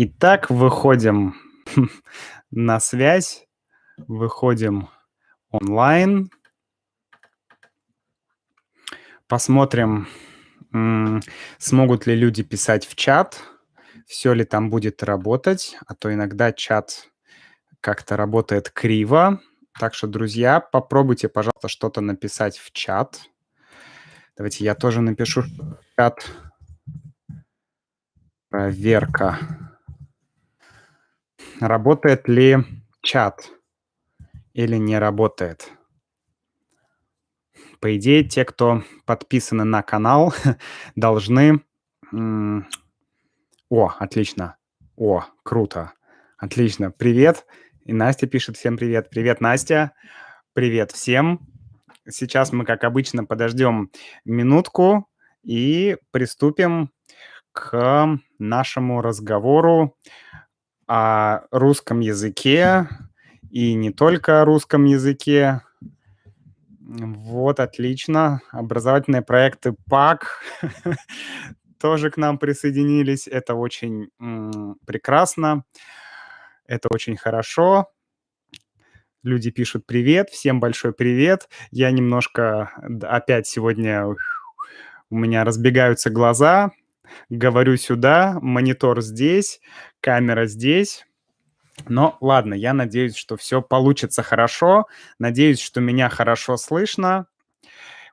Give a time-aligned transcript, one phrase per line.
[0.00, 1.34] Итак, выходим
[2.52, 3.48] на связь,
[3.96, 4.88] выходим
[5.50, 6.30] онлайн.
[9.26, 10.06] Посмотрим,
[11.58, 13.40] смогут ли люди писать в чат,
[14.06, 17.10] все ли там будет работать, а то иногда чат
[17.80, 19.40] как-то работает криво.
[19.80, 23.22] Так что, друзья, попробуйте, пожалуйста, что-то написать в чат.
[24.36, 26.30] Давайте я тоже напишу в чат.
[28.48, 29.67] Проверка.
[31.60, 32.58] Работает ли
[33.02, 33.50] чат
[34.52, 35.72] или не работает?
[37.80, 40.32] По идее, те, кто подписаны на канал,
[40.94, 41.64] должны...
[42.12, 44.56] О, отлично.
[44.96, 45.94] О, круто.
[46.36, 46.92] Отлично.
[46.92, 47.44] Привет.
[47.84, 49.10] И Настя пишет всем привет.
[49.10, 49.92] Привет, Настя.
[50.52, 51.40] Привет всем.
[52.08, 53.90] Сейчас мы, как обычно, подождем
[54.24, 55.08] минутку
[55.42, 56.92] и приступим
[57.52, 59.96] к нашему разговору
[60.88, 62.88] о русском языке
[63.50, 65.62] и не только о русском языке.
[66.80, 68.40] Вот, отлично.
[68.50, 70.40] Образовательные проекты ПАК
[71.78, 73.28] тоже к нам присоединились.
[73.28, 74.08] Это очень
[74.86, 75.64] прекрасно.
[76.66, 77.90] Это очень хорошо.
[79.22, 81.48] Люди пишут привет, всем большой привет.
[81.70, 82.70] Я немножко
[83.02, 84.06] опять сегодня
[85.10, 86.70] у меня разбегаются глаза.
[87.28, 89.60] Говорю сюда, монитор здесь,
[90.00, 91.06] камера здесь.
[91.86, 94.86] Но ладно, я надеюсь, что все получится хорошо.
[95.18, 97.26] Надеюсь, что меня хорошо слышно.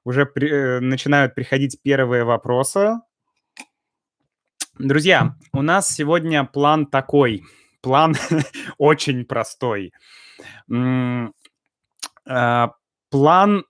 [0.03, 2.99] Уже при, э, начинают приходить первые вопросы.
[4.77, 7.43] Друзья, у нас сегодня план такой.
[7.81, 8.15] План
[8.77, 9.93] очень простой.
[10.69, 12.67] Э,
[13.09, 13.65] план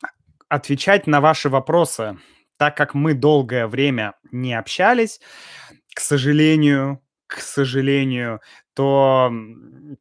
[0.49, 2.17] отвечать на ваши вопросы.
[2.57, 5.19] Так как мы долгое время не общались,
[5.93, 8.41] к сожалению, к сожалению,
[8.73, 9.31] то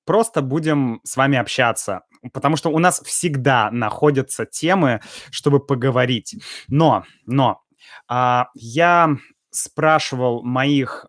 [0.05, 5.01] просто будем с вами общаться, потому что у нас всегда находятся темы,
[5.31, 6.37] чтобы поговорить.
[6.69, 7.63] Но, но
[8.09, 9.17] а, я
[9.55, 11.07] спрашивал моих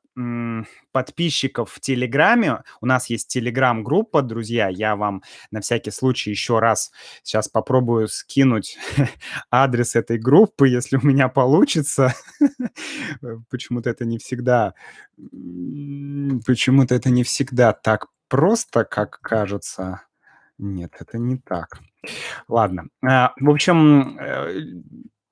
[0.94, 2.64] подписчиков в Телеграме.
[2.80, 4.70] У нас есть Телеграм-группа, друзья.
[4.70, 6.92] Я вам на всякий случай еще раз
[7.22, 8.78] сейчас попробую скинуть
[9.52, 12.14] адрес этой группы, если у меня получится.
[13.50, 14.74] Почему-то это не всегда...
[15.18, 20.04] Почему-то это не всегда так просто, как кажется.
[20.58, 21.80] Нет, это не так.
[22.48, 22.86] Ладно.
[23.06, 24.64] А, в общем, э,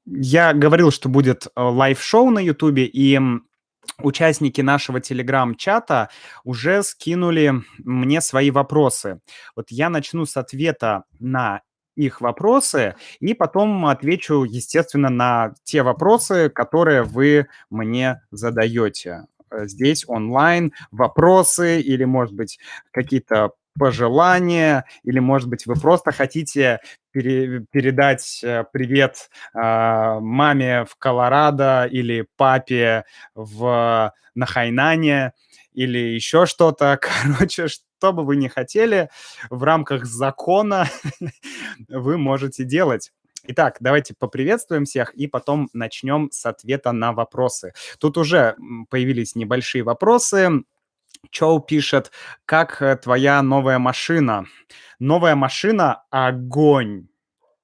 [0.05, 3.19] я говорил, что будет э, лайв-шоу на Ютубе, и
[4.01, 6.09] участники нашего телеграм-чата
[6.43, 9.19] уже скинули мне свои вопросы.
[9.55, 11.61] Вот я начну с ответа на
[11.95, 20.03] их вопросы, и потом отвечу, естественно, на те вопросы, которые вы мне задаете э, здесь
[20.07, 22.59] онлайн, вопросы или, может быть,
[22.91, 26.79] какие-то пожелания, или, может быть, вы просто хотите
[27.11, 35.33] пере, передать э, привет э, маме в Колорадо или папе в, на Хайнане
[35.73, 36.99] или еще что-то.
[37.23, 39.09] Короче, что бы вы ни хотели,
[39.49, 40.87] в рамках закона
[41.89, 43.11] вы можете делать.
[43.45, 47.73] Итак, давайте поприветствуем всех и потом начнем с ответа на вопросы.
[47.99, 48.55] Тут уже
[48.89, 50.63] появились небольшие вопросы.
[51.31, 52.11] Чоу пишет,
[52.45, 54.45] как э, твоя новая машина?
[54.99, 57.07] Новая машина– огонь.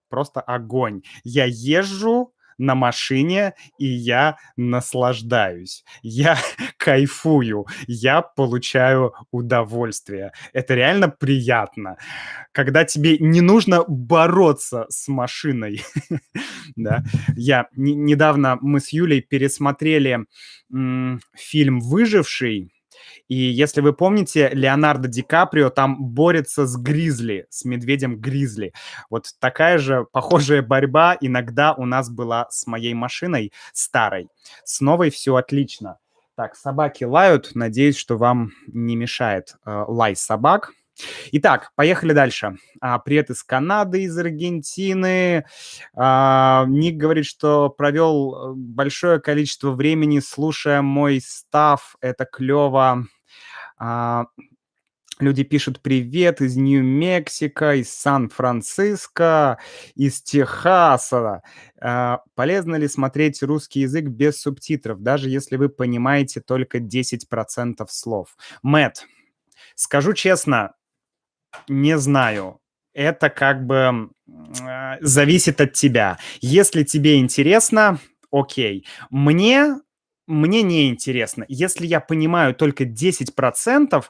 [0.09, 1.03] Просто огонь.
[1.23, 5.83] Я езжу на машине, и я наслаждаюсь.
[6.03, 6.37] Я
[6.77, 10.31] кайфую, я получаю удовольствие.
[10.53, 11.97] Это реально приятно.
[12.51, 15.83] Когда тебе не нужно бороться с машиной.
[16.75, 17.03] да.
[17.35, 20.25] Я недавно мы с Юлей пересмотрели
[20.69, 22.71] фильм «Выживший»,
[23.27, 28.73] и если вы помните, Леонардо Ди Каприо там борется с Гризли, с медведем Гризли.
[29.09, 34.29] Вот такая же похожая борьба иногда у нас была с моей машиной старой.
[34.63, 35.97] С новой все отлично.
[36.35, 37.51] Так, собаки лают.
[37.53, 40.71] Надеюсь, что вам не мешает э, лай собак.
[41.31, 42.57] Итак, поехали дальше.
[42.81, 45.45] А, привет из Канады, из Аргентины.
[45.93, 51.95] А, Ник говорит, что провел э, большое количество времени, слушая мой став.
[52.01, 53.05] Это клево.
[53.77, 54.25] А,
[55.19, 59.59] люди пишут привет из Нью-Мексико, из Сан-Франциско,
[59.95, 61.43] из Техаса.
[61.79, 68.35] А, полезно ли смотреть русский язык без субтитров, даже если вы понимаете только 10% слов?
[68.63, 69.05] Мэт,
[69.75, 70.73] скажу честно,
[71.67, 72.59] не знаю.
[72.93, 76.17] Это как бы э, зависит от тебя.
[76.41, 77.99] Если тебе интересно,
[78.31, 78.85] окей.
[79.09, 79.77] Мне
[80.29, 81.43] мне неинтересно.
[81.47, 84.03] Если я понимаю только 10%,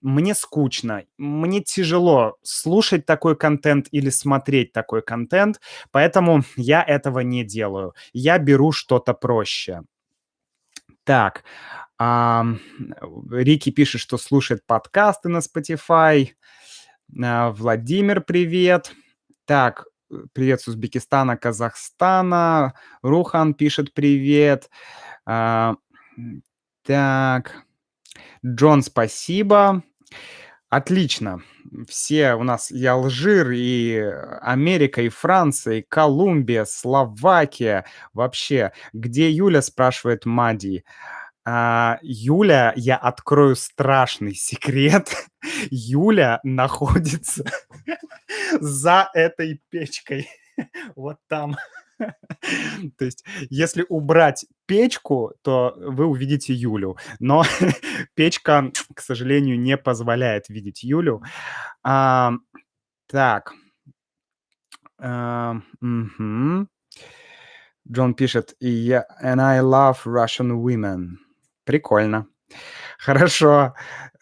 [0.00, 1.04] мне скучно.
[1.16, 5.60] Мне тяжело слушать такой контент или смотреть такой контент,
[5.92, 7.94] поэтому я этого не делаю.
[8.12, 9.82] Я беру что-то проще.
[11.04, 11.44] Так,
[11.98, 12.58] ам,
[13.30, 16.30] Рики пишет, что слушает подкасты на Spotify.
[16.30, 16.30] А,
[17.12, 18.92] Владимир, привет.
[19.44, 19.86] Так,
[20.32, 22.74] привет с Узбекистана, Казахстана.
[23.02, 24.70] Рухан пишет привет.
[25.26, 25.74] А,
[26.84, 27.64] так,
[28.46, 29.82] Джон, спасибо.
[30.68, 31.42] Отлично.
[31.88, 33.98] Все у нас и Алжир, и
[34.40, 37.84] Америка, и Франция, и Колумбия, Словакия.
[38.12, 40.84] Вообще, где Юля, спрашивает Мади.
[40.86, 41.19] А,
[42.02, 45.10] Юля, я открою страшный секрет.
[45.70, 47.44] Юля находится
[48.60, 50.28] за этой печкой.
[50.96, 51.56] Вот там.
[51.98, 56.96] То есть, если убрать печку, то вы увидите Юлю.
[57.18, 57.44] Но
[58.14, 61.22] печка, к сожалению, не позволяет видеть Юлю.
[61.82, 62.32] А,
[63.06, 63.54] так.
[64.98, 66.68] А, угу.
[67.90, 71.18] Джон пишет, yeah, and I love Russian women.
[71.70, 72.26] Прикольно.
[72.98, 73.76] Хорошо.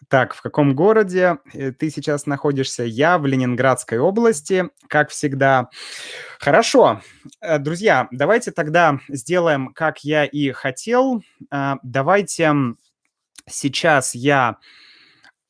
[0.07, 2.83] Так, в каком городе э, ты сейчас находишься?
[2.83, 5.71] Я в Ленинградской области, как всегда.
[6.37, 7.01] Хорошо.
[7.41, 11.23] Э, друзья, давайте тогда сделаем, как я и хотел.
[11.51, 12.53] Э, давайте
[13.47, 14.57] сейчас я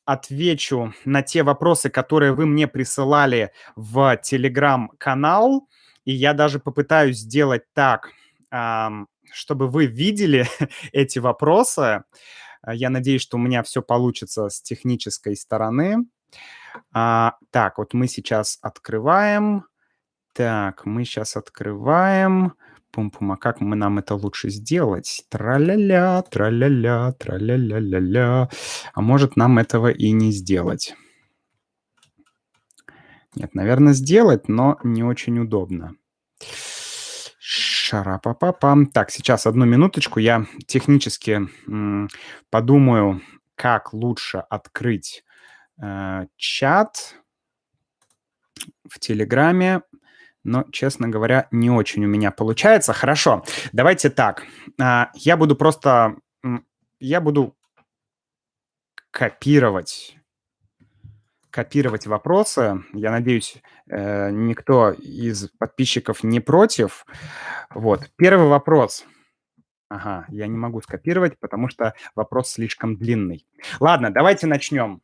[0.06, 5.68] отвечу на те вопросы, которые вы мне присылали в телеграм-канал.
[6.06, 8.08] И я даже попытаюсь сделать так,
[9.32, 10.46] чтобы вы видели
[10.92, 12.04] эти вопросы.
[12.62, 16.06] А, я надеюсь, что у меня все получится с технической стороны.
[16.92, 19.64] А, так, вот мы сейчас открываем.
[20.34, 22.54] Так, мы сейчас открываем.
[22.92, 25.24] Пум-пум, а как мы нам это лучше сделать?
[25.28, 28.48] Тра-ля-ля, тра-ля-ля, тра-ля-ля-ля-ля.
[28.92, 30.94] А может нам этого и не сделать?
[33.36, 35.94] Нет, наверное, сделать, но не очень удобно.
[37.90, 38.86] Шарапапапам.
[38.86, 40.20] Так, сейчас одну минуточку.
[40.20, 41.40] Я технически
[42.48, 43.20] подумаю,
[43.56, 45.24] как лучше открыть
[45.82, 47.16] э, чат
[48.88, 49.82] в Телеграме.
[50.44, 52.92] Но, честно говоря, не очень у меня получается.
[52.92, 54.44] Хорошо, давайте так.
[54.80, 56.14] Э, я буду просто...
[57.00, 57.56] Я буду
[59.10, 60.16] копировать
[61.50, 62.82] копировать вопросы.
[62.92, 63.56] Я надеюсь,
[63.88, 67.04] э, никто из подписчиков не против.
[67.74, 68.10] Вот.
[68.16, 69.04] Первый вопрос.
[69.90, 73.44] Ага, я не могу скопировать, потому что вопрос слишком длинный.
[73.80, 75.02] Ладно, давайте начнем.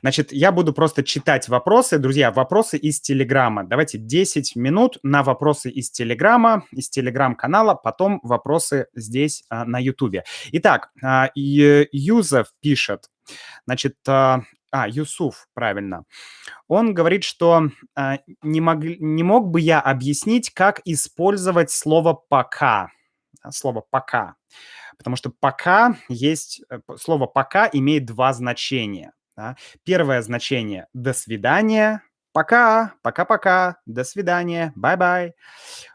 [0.00, 1.98] Значит, я буду просто читать вопросы.
[1.98, 3.64] Друзья, вопросы из Телеграма.
[3.64, 10.24] Давайте 10 минут на вопросы из Телеграма, из Телеграм-канала, потом вопросы здесь а, на Ютубе.
[10.52, 13.10] Итак, а, Юзеф пишет,
[13.66, 13.96] значит,
[14.70, 16.04] а, а, Юсуф, правильно.
[16.66, 22.90] Он говорит, что а, не, мог, не мог бы я объяснить, как использовать слово «пока».
[23.50, 24.34] Слово «пока».
[24.98, 26.62] Потому что «пока» есть...
[26.70, 29.12] Э, слово «пока» имеет два значения.
[29.36, 29.56] Да?
[29.84, 35.34] Первое значение «до свидания», «пока», «пока-пока», «до свидания», «bye-bye».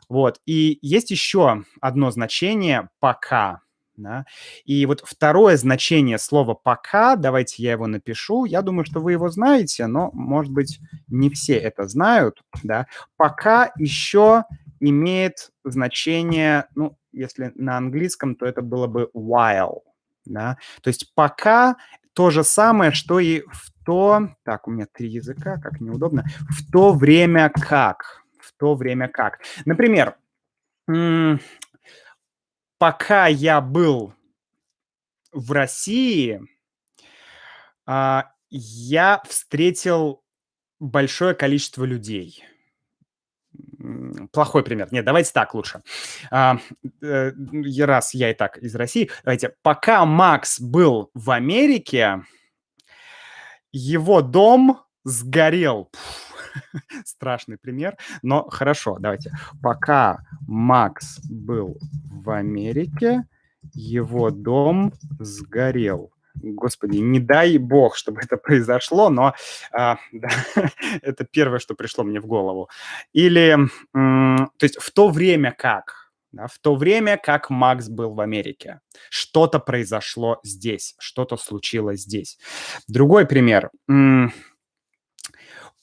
[0.10, 0.40] Вот.
[0.46, 3.63] И есть еще одно значение «пока».
[3.96, 4.26] Да?
[4.66, 8.46] И вот второе значение слова «пока», давайте я его напишу.
[8.46, 12.42] Я думаю, что вы его знаете, но, может быть, не все это знают.
[12.64, 12.88] Да?
[13.18, 14.46] «Пока» еще
[14.80, 19.82] имеет значение, ну, если на английском, то это было бы while.
[20.26, 20.58] Да?
[20.82, 21.78] То есть «пока»
[22.14, 24.30] то же самое, что и в то...
[24.44, 26.24] Так, у меня три языка, как неудобно.
[26.50, 28.24] В то время как.
[28.40, 29.40] В то время как.
[29.66, 30.16] Например,
[32.84, 34.14] пока я был
[35.32, 36.42] в России,
[37.86, 40.22] а, я встретил
[40.82, 42.44] большое количество людей.
[44.34, 44.90] Плохой пример.
[44.92, 45.82] Нет, давайте так лучше.
[46.30, 46.58] А,
[47.02, 47.32] э,
[47.80, 49.56] раз я и так из России, давайте.
[49.62, 52.26] Пока Макс был в Америке,
[53.72, 55.86] его дом сгорел.
[55.86, 56.33] Пфф
[57.06, 59.32] Страшный пример, но хорошо, давайте.
[59.62, 61.78] Пока Макс был
[62.10, 63.26] в Америке,
[63.74, 66.12] его дом сгорел.
[66.36, 69.34] Господи, не дай бог, чтобы это произошло, но
[69.72, 70.30] а, да,
[71.02, 72.70] это первое, что пришло мне в голову.
[73.14, 73.58] Или,
[73.94, 78.82] то есть в то время как, да, в то время как Макс был в Америке,
[79.10, 82.40] что-то произошло здесь, что-то случилось здесь.
[82.88, 83.70] Другой пример.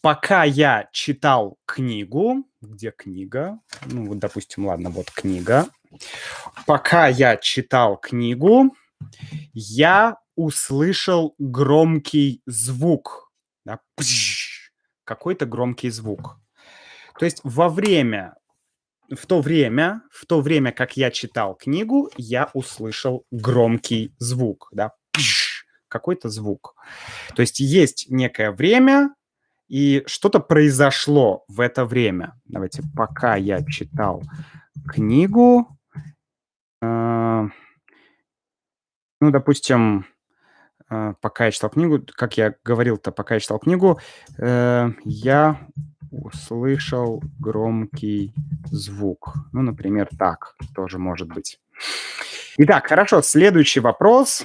[0.02, 5.66] Пока я читал книгу, где книга, ну вот, допустим, ладно, вот книга,
[6.66, 8.76] Пока я читал книгу,
[9.52, 13.30] я услышал громкий звук.
[13.64, 13.80] Да,
[15.04, 16.38] какой-то громкий звук.
[17.19, 18.37] То есть во время,
[19.11, 24.92] в то время, в то время, как я читал книгу, я услышал громкий звук, да,
[25.88, 26.75] какой-то звук.
[27.35, 29.11] То есть есть некое время,
[29.71, 32.35] и что-то произошло в это время.
[32.45, 34.23] Давайте, пока я читал
[34.89, 35.69] книгу,
[36.83, 37.49] э,
[39.21, 40.07] ну, допустим,
[40.91, 44.00] э, пока я читал книгу, как я говорил-то, пока я читал книгу,
[44.39, 45.61] э, я
[46.11, 48.35] услышал громкий
[48.65, 49.35] звук.
[49.53, 51.61] Ну, например, так тоже может быть.
[52.59, 54.45] Итак, хорошо, следующий вопрос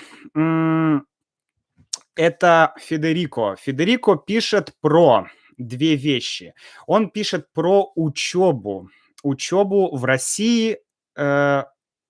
[2.15, 3.55] это Федерико.
[3.59, 6.53] Федерико пишет про две вещи.
[6.87, 8.89] Он пишет про учебу.
[9.23, 10.79] Учебу в России
[11.17, 11.63] э,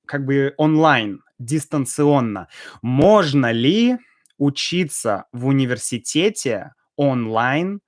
[0.05, 2.47] как бы онлайн, дистанционно.
[2.81, 3.97] Можно ли
[4.37, 7.81] учиться в университете онлайн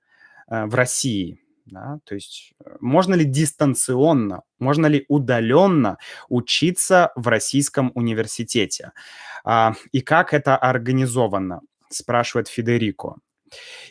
[0.50, 1.40] э, в России?
[1.66, 1.98] Да?
[2.04, 5.98] То есть э, можно ли дистанционно, можно ли удаленно
[6.28, 8.92] учиться в российском университете?
[9.44, 11.60] А, и как это организовано?
[11.90, 13.16] Спрашивает Федерико.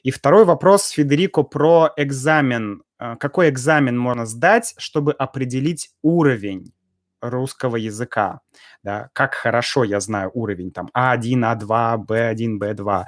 [0.03, 2.83] И второй вопрос Федерико про экзамен.
[2.99, 6.73] А, какой экзамен можно сдать, чтобы определить уровень
[7.21, 8.41] русского языка?
[8.83, 9.09] Да?
[9.13, 13.05] Как хорошо я знаю уровень там А1, А2, Б1, Б2.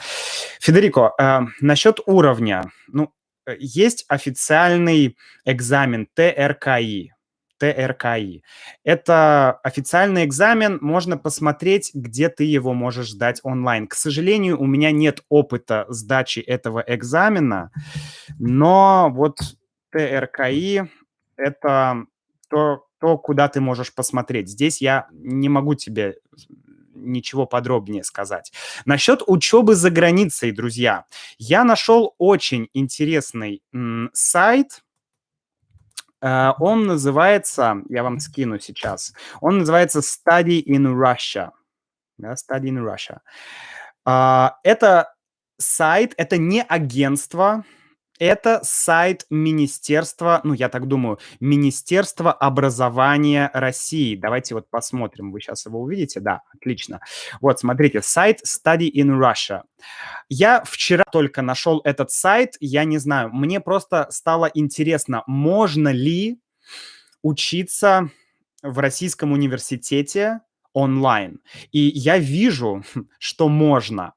[0.60, 2.72] Федерико, э, насчет уровня.
[2.88, 3.14] Ну,
[3.46, 7.14] э, есть официальный экзамен ТРКИ,
[7.60, 8.44] ТРКИ.
[8.84, 13.88] Это официальный экзамен, можно посмотреть, где ты его можешь сдать онлайн.
[13.88, 17.72] К сожалению, у меня нет опыта сдачи этого экзамена,
[18.40, 19.38] но вот
[19.92, 20.90] ТРКИ—
[21.38, 22.06] это
[22.50, 24.50] то, то, куда ты можешь посмотреть.
[24.50, 26.16] Здесь я не могу тебе
[26.94, 28.52] ничего подробнее сказать.
[28.86, 31.06] Насчет учебы за границей, друзья,
[31.38, 34.84] я нашел очень интересный м, сайт,
[36.22, 41.52] он называется, я вам скину сейчас, он называется Study in Russia.
[42.18, 43.20] Да, Study in Russia.
[44.06, 45.14] А, это
[45.58, 47.64] сайт, это не агентство,
[48.20, 54.16] это сайт Министерства, ну, я так думаю, Министерства образования России.
[54.16, 56.20] Давайте вот посмотрим, вы сейчас его увидите.
[56.20, 57.00] Да, отлично.
[57.42, 59.64] Вот, смотрите, сайт Study in Russia.
[60.28, 66.40] Я вчера только нашел этот сайт, я не знаю, мне просто стало интересно, можно ли
[67.22, 68.10] учиться
[68.62, 70.42] в российском университете
[70.74, 71.40] онлайн.
[71.72, 72.84] И я вижу,
[73.20, 74.14] что можно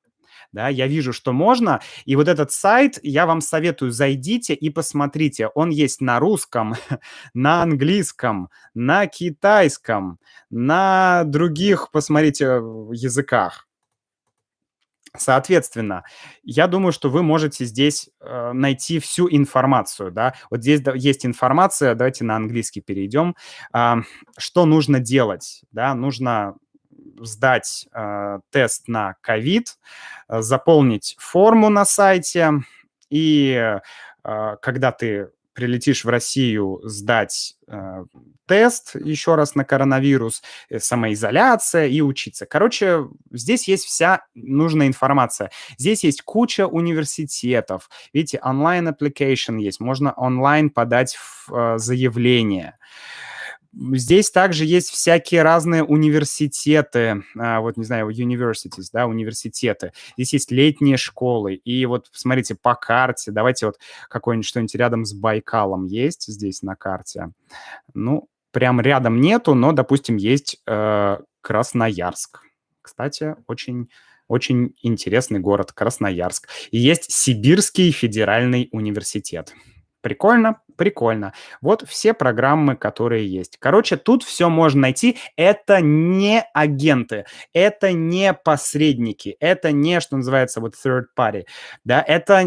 [0.52, 5.48] да, я вижу, что можно, и вот этот сайт, я вам советую, зайдите и посмотрите,
[5.48, 6.74] он есть на русском,
[7.34, 10.18] на английском, на китайском,
[10.50, 13.66] на других, посмотрите, языках.
[15.14, 16.04] Соответственно,
[16.42, 20.34] я думаю, что вы можете здесь э, найти всю информацию, да.
[20.50, 23.36] Вот здесь да, есть информация, давайте на английский перейдем.
[23.74, 23.96] Э,
[24.38, 25.94] что нужно делать, да?
[25.94, 26.54] Нужно
[27.20, 29.78] сдать э, тест на ковид,
[30.28, 32.52] э, заполнить форму на сайте,
[33.10, 33.78] и
[34.24, 38.04] э, когда ты прилетишь в Россию сдать э,
[38.46, 42.46] тест еще раз на коронавирус, э, самоизоляция и учиться.
[42.46, 45.50] Короче, здесь есть вся нужная информация.
[45.78, 47.90] Здесь есть куча университетов.
[48.12, 52.78] Видите, онлайн application есть, можно онлайн подать в, э, заявление.
[53.74, 59.92] Здесь также есть всякие разные университеты, а, вот, не знаю, universities, да, университеты.
[60.16, 61.54] Здесь есть летние школы.
[61.54, 66.76] И вот, смотрите, по карте, давайте вот какое-нибудь что-нибудь рядом с Байкалом есть здесь на
[66.76, 67.30] карте.
[67.94, 72.42] Ну, прям рядом нету, но, допустим, есть э, Красноярск.
[72.82, 73.88] Кстати, очень
[74.28, 76.48] очень интересный город Красноярск.
[76.70, 79.52] И есть Сибирский федеральный университет.
[80.02, 81.32] Прикольно, прикольно.
[81.60, 83.56] Вот все программы, которые есть.
[83.58, 85.16] Короче, тут все можно найти.
[85.36, 91.44] Это не агенты, это не посредники, это не, что называется, вот third party.
[91.84, 92.44] Да, это,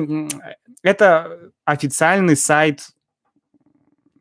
[0.84, 2.82] это официальный сайт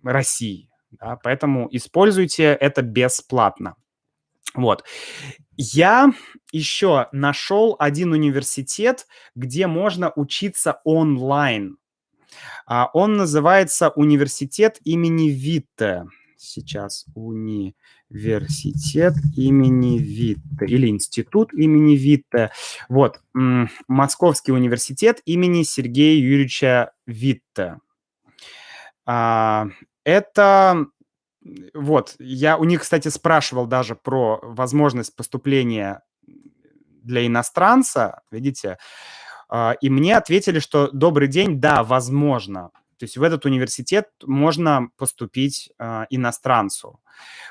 [0.05, 0.71] России.
[0.93, 3.75] Да, поэтому используйте это бесплатно.
[4.55, 4.85] Вот.
[5.57, 6.13] Я
[6.53, 11.79] еще нашел один университет, где можно учиться онлайн.
[12.67, 16.07] А, он называется «Университет имени Витте».
[16.37, 22.51] Сейчас университет имени Витте или институт имени Витте.
[22.89, 23.21] Вот,
[23.89, 27.79] Московский университет имени Сергея Юрьевича Витте.
[29.07, 29.69] А,
[30.05, 30.87] это
[31.75, 36.03] вот, я у них, кстати, спрашивал даже про возможность поступления
[37.03, 38.79] для иностранца, видите,
[39.81, 42.71] и мне ответили, что добрый день, да, возможно.
[42.99, 47.01] То есть в этот университет можно поступить э, иностранцу.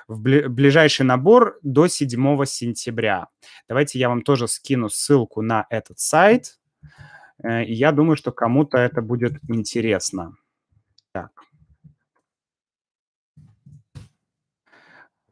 [0.08, 3.28] В бли- ближайший набор до 7 сентября.
[3.68, 6.60] Давайте я вам тоже скину ссылку на этот сайт.
[7.44, 10.36] Э, я думаю, что кому-то это будет интересно.
[11.12, 11.32] Так.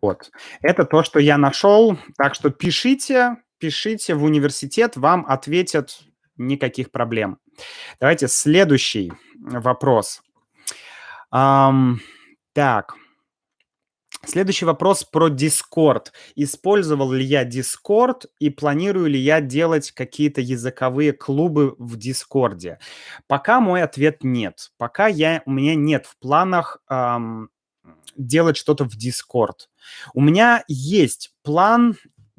[0.01, 0.31] Вот.
[0.61, 1.97] Это то, что я нашел.
[2.17, 6.01] Так что пишите, пишите в университет, вам ответят
[6.47, 7.37] никаких проблем.
[7.99, 10.21] Давайте следующий вопрос.
[11.33, 11.97] Um,
[12.53, 12.95] так.
[14.23, 16.07] Следующий вопрос про Discord.
[16.35, 22.77] Использовал ли я Discord и планирую ли я делать какие-то языковые клубы в Discord?
[23.27, 24.71] Пока мой ответ нет.
[24.77, 27.49] Пока я, у меня нет в планах эм,
[28.15, 29.67] делать что-то в Discord.
[30.13, 31.95] У меня есть план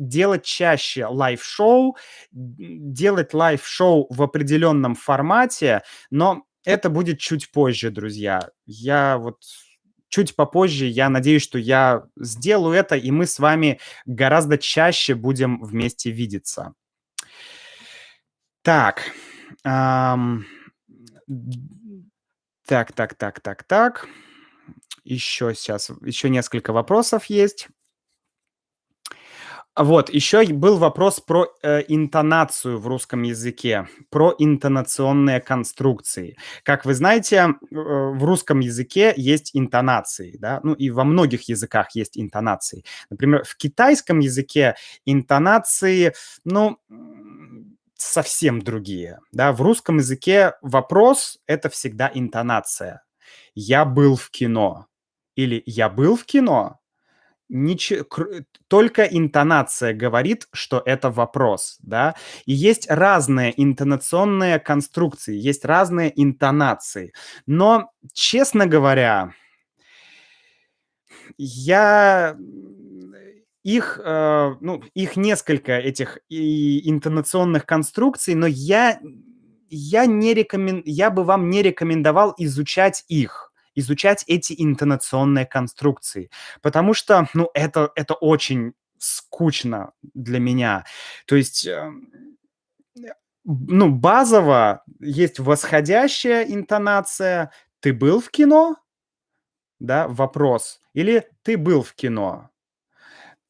[0.08, 1.96] делать чаще лайв-шоу,
[2.32, 8.50] делать лайв-шоу в определенном формате, но это будет чуть позже, друзья.
[8.66, 9.42] Я вот
[10.08, 15.62] чуть попозже, я надеюсь, что я сделаю это, и мы с вами гораздо чаще будем
[15.62, 16.74] вместе видеться.
[18.62, 19.10] Так.
[19.64, 20.46] Эм,
[22.66, 24.08] так, так, так, так, так.
[25.04, 27.68] Еще сейчас, еще несколько вопросов есть.
[29.74, 36.36] Вот, еще был вопрос про э, интонацию в русском языке, про интонационные конструкции.
[36.62, 41.94] Как вы знаете, э, в русском языке есть интонации, да, ну и во многих языках
[41.94, 42.84] есть интонации.
[43.08, 44.74] Например, в китайском языке
[45.06, 46.12] интонации,
[46.44, 46.76] ну,
[47.96, 49.52] совсем другие, да.
[49.52, 53.04] В русском языке вопрос— это всегда интонация.
[53.54, 54.86] «Я был в кино»
[55.34, 56.81] или «Я был в кино»,
[57.52, 58.06] ничего,
[58.66, 62.14] только интонация говорит, что это вопрос, да,
[62.46, 67.12] и есть разные интонационные конструкции, есть разные интонации,
[67.46, 69.34] но, честно говоря,
[71.36, 72.36] я
[73.62, 78.98] их, э, ну, их несколько этих и интонационных конструкций, но я
[79.74, 80.82] я не рекомен...
[80.84, 86.30] я бы вам не рекомендовал изучать их изучать эти интонационные конструкции,
[86.60, 90.84] потому что, ну, это, это очень скучно для меня.
[91.26, 92.10] То есть, эм,
[93.44, 98.76] ну, базово есть восходящая интонация «ты был в кино?»
[99.80, 100.80] Да, вопрос.
[100.94, 102.52] Или «ты был в кино?»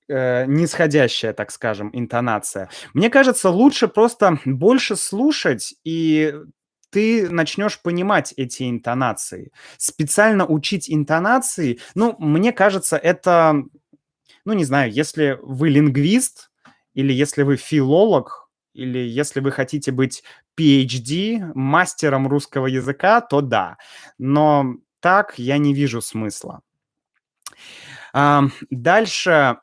[0.08, 2.68] э, нисходящая, так скажем, интонация.
[2.94, 6.34] Мне кажется, лучше просто больше слушать и
[6.92, 9.50] ты начнешь понимать эти интонации.
[9.78, 13.54] Специально учить интонации, ну, мне кажется, это,
[14.44, 16.50] ну, не знаю, если вы лингвист,
[16.94, 20.22] или если вы филолог, или если вы хотите быть
[20.58, 23.78] PhD, мастером русского языка, то да.
[24.18, 26.60] Но так я не вижу смысла.
[28.12, 29.56] А, дальше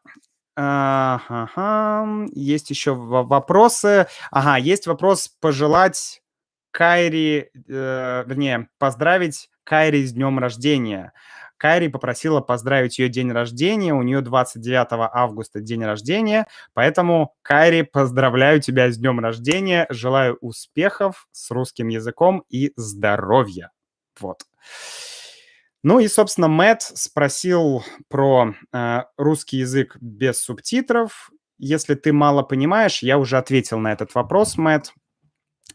[0.61, 4.07] Ага, есть еще вопросы.
[4.29, 6.21] Ага, есть вопрос пожелать
[6.71, 11.13] Кайри, э, вернее, поздравить Кайри с днем рождения.
[11.59, 13.93] Кайри попросила поздравить ее день рождения.
[13.93, 16.47] У нее 29 августа день рождения.
[16.73, 19.85] Поэтому, Кайри, поздравляю тебя с днем рождения.
[19.89, 23.71] Желаю успехов с русским языком и здоровья.
[24.19, 24.43] Вот.
[25.83, 31.29] Ну и, собственно, Мэтт спросил про э, русский язык без субтитров.
[31.57, 34.93] Если ты мало понимаешь, я уже ответил на этот вопрос, Мэтт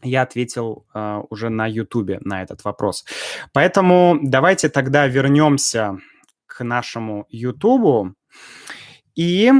[0.01, 3.05] я ответил э, уже на Ютубе на этот вопрос.
[3.53, 5.99] Поэтому давайте тогда вернемся
[6.45, 8.15] к нашему Ютубу
[9.15, 9.51] и...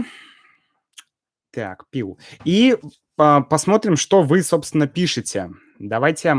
[1.52, 2.20] Так, пил.
[2.44, 2.76] И
[3.18, 5.52] э, посмотрим, что вы, собственно, пишете.
[5.80, 6.36] Давайте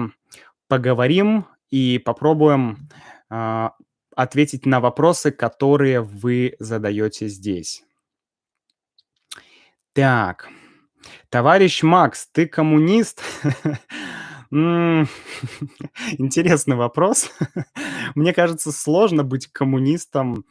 [0.69, 2.89] поговорим и попробуем
[3.31, 3.69] э,
[4.15, 7.83] ответить на вопросы, которые вы задаете здесь.
[9.93, 10.49] Так.
[11.29, 13.23] Товарищ Макс, ты коммунист?
[16.19, 17.31] Интересный вопрос.
[18.15, 20.45] Мне кажется, сложно быть коммунистом.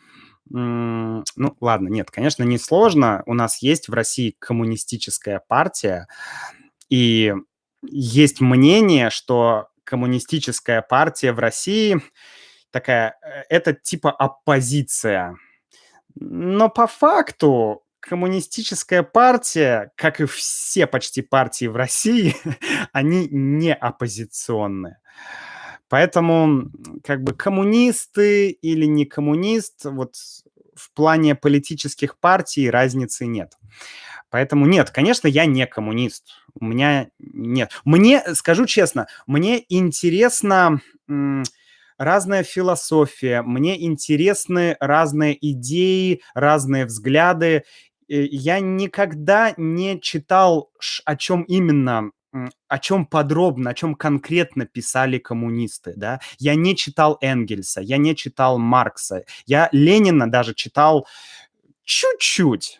[0.47, 1.23] Ну,
[1.59, 3.23] ладно, нет, конечно, не сложно.
[3.25, 6.07] У нас есть в России коммунистическая партия,
[6.89, 7.33] и
[7.81, 11.99] есть мнение, что коммунистическая партия в России
[12.71, 15.35] такая, э, это типа оппозиция.
[16.15, 22.35] Но по факту коммунистическая партия, как и все почти партии в России,
[22.93, 24.97] они не оппозиционные.
[25.89, 26.71] Поэтому
[27.03, 30.15] как бы коммунисты или не коммунист, вот
[30.75, 33.53] в плане политических партий разницы нет.
[34.29, 36.25] Поэтому нет, конечно, я не коммунист.
[36.59, 37.71] У меня нет.
[37.85, 40.81] Мне, скажу честно, мне интересно
[41.97, 47.63] разная философия, мне интересны разные идеи, разные взгляды.
[48.07, 50.71] Я никогда не читал,
[51.05, 52.11] о чем именно
[52.67, 56.19] о чем подробно, о чем конкретно писали коммунисты, да.
[56.37, 61.07] Я не читал Энгельса, я не читал Маркса, я Ленина даже читал
[61.85, 62.79] чуть-чуть.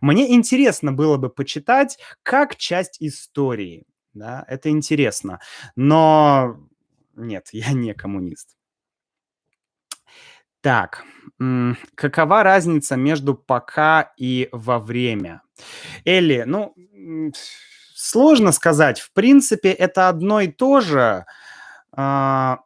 [0.00, 5.40] Мне интересно было бы почитать как часть истории, да, это интересно,
[5.74, 6.56] но
[7.14, 8.56] нет, я не коммунист.
[10.66, 11.04] Так,
[11.94, 15.42] какова разница между пока и во время?
[16.04, 16.74] Элли, ну,
[17.94, 18.98] Сложно сказать.
[18.98, 21.24] В принципе, это одно и то же.
[21.92, 22.58] А,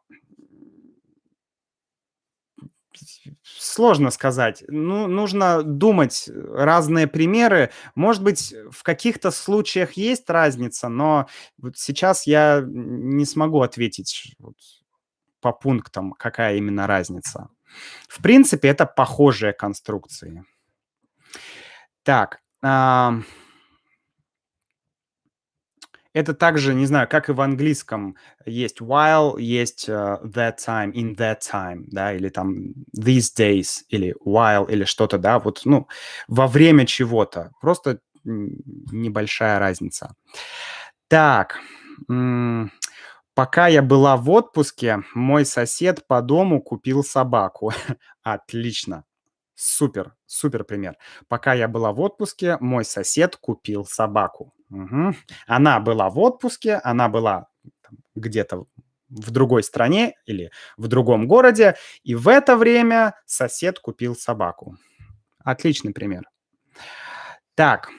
[3.43, 4.63] сложно сказать.
[4.67, 7.69] Ну, нужно думать разные примеры.
[7.93, 11.27] Может быть, в каких-то случаях есть разница, но
[11.59, 14.35] вот сейчас я не смогу ответить
[15.39, 17.49] по пунктам, какая именно разница.
[18.07, 20.43] В принципе, это похожие конструкции.
[22.03, 22.39] Так,
[26.13, 31.15] это также, не знаю, как и в английском есть while, есть uh, that time, in
[31.15, 35.87] that time, да, или там these days, или while, или что-то, да, вот, ну,
[36.27, 37.51] во время чего-то.
[37.61, 40.15] Просто небольшая разница.
[41.07, 41.59] Так,
[43.33, 47.71] пока я была в отпуске, мой сосед по дому купил собаку.
[48.23, 49.05] Отлично.
[49.55, 50.97] Супер, супер пример.
[51.27, 54.53] Пока я была в отпуске, мой сосед купил собаку.
[54.71, 55.13] Угу.
[55.47, 57.47] Она была в отпуске, она была
[58.15, 58.65] где-то
[59.09, 64.77] в другой стране или в другом городе, и в это время сосед купил собаку.
[65.43, 66.23] Отличный пример.
[67.55, 67.89] Так.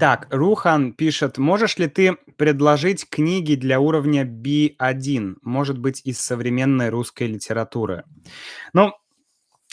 [0.00, 6.88] Так, Рухан пишет, можешь ли ты предложить книги для уровня B1, может быть, из современной
[6.88, 8.04] русской литературы?
[8.72, 8.94] Ну,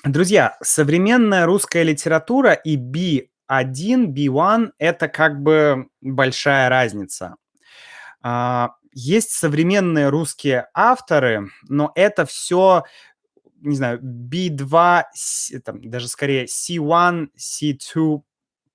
[0.04, 7.36] Друзья, современная русская литература и B1, B1— это как бы большая разница.
[8.22, 12.84] А, есть современные русские авторы, но это все,
[13.62, 15.04] не знаю, B2,
[15.66, 18.22] там, даже скорее C1, C2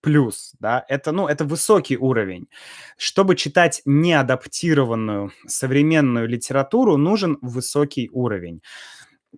[0.03, 2.49] плюс, да, это, ну, это высокий уровень.
[2.99, 8.61] Чтобы читать неадаптированную современную литературу, нужен высокий уровень.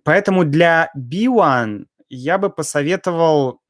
[0.03, 3.61] Поэтому для B1 я бы посоветовал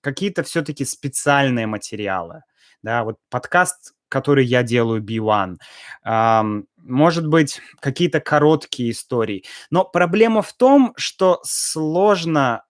[0.00, 2.42] какие-то все-таки специальные материалы.
[2.82, 5.56] Да, вот подкаст, который я делаю, B1.
[6.04, 9.44] Эм, может быть, какие-то короткие истории.
[9.70, 12.64] Но проблема в том, что сложно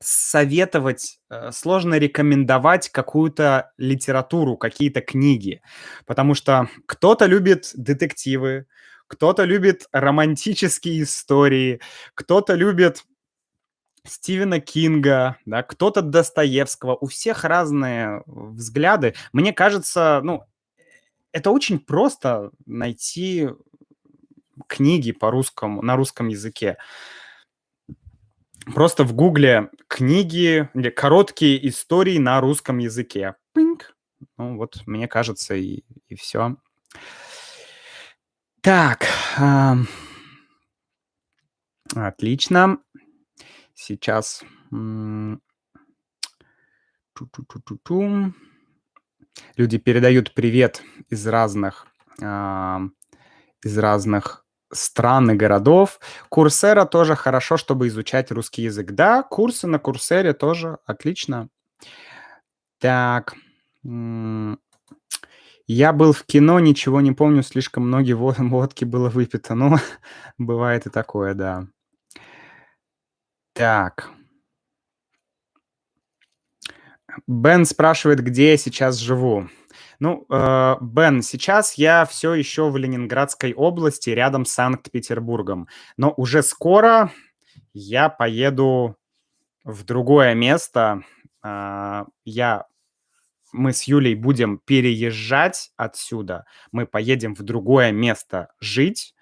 [0.00, 5.62] советовать, э, сложно рекомендовать какую-то литературу, какие-то книги.
[6.06, 8.66] Потому что кто-то любит детективы,
[9.06, 11.80] кто-то любит романтические истории,
[12.14, 13.04] кто-то любит
[14.06, 16.96] Стивена Кинга, да, кто-то Достоевского.
[16.96, 19.14] У всех разные взгляды.
[19.32, 20.44] Мне кажется, ну,
[21.32, 23.50] это очень просто найти
[24.66, 26.78] книги по русскому, на русском языке.
[28.74, 33.34] Просто в гугле книги короткие истории на русском языке.
[33.54, 33.96] Пинг.
[34.36, 36.56] Ну вот, мне кажется, и, и все.
[38.60, 39.06] Так,
[39.38, 39.76] а,
[41.94, 42.78] отлично.
[43.74, 44.44] Сейчас.
[47.14, 48.34] Ту-ту-ту-ту-ту.
[49.56, 51.86] Люди передают привет из разных,
[52.22, 52.82] а,
[53.62, 54.39] из разных
[54.72, 56.00] стран и городов.
[56.28, 58.92] Курсера тоже хорошо, чтобы изучать русский язык.
[58.92, 61.48] Да, курсы на Курсере тоже отлично.
[62.78, 63.34] Так.
[65.66, 69.54] Я был в кино, ничего не помню, слишком много водки было выпито.
[69.54, 69.76] Ну,
[70.38, 71.66] бывает и такое, да.
[73.52, 74.10] Так.
[77.26, 79.48] Бен спрашивает, где я сейчас живу.
[80.00, 85.68] Ну, э, Бен, сейчас я все еще в Ленинградской области, рядом с Санкт-Петербургом.
[85.96, 87.12] Но уже скоро
[87.74, 88.96] я поеду
[89.62, 91.02] в другое место.
[91.44, 92.64] Э, я
[93.52, 99.14] мы с Юлей будем переезжать отсюда, мы поедем в другое место жить,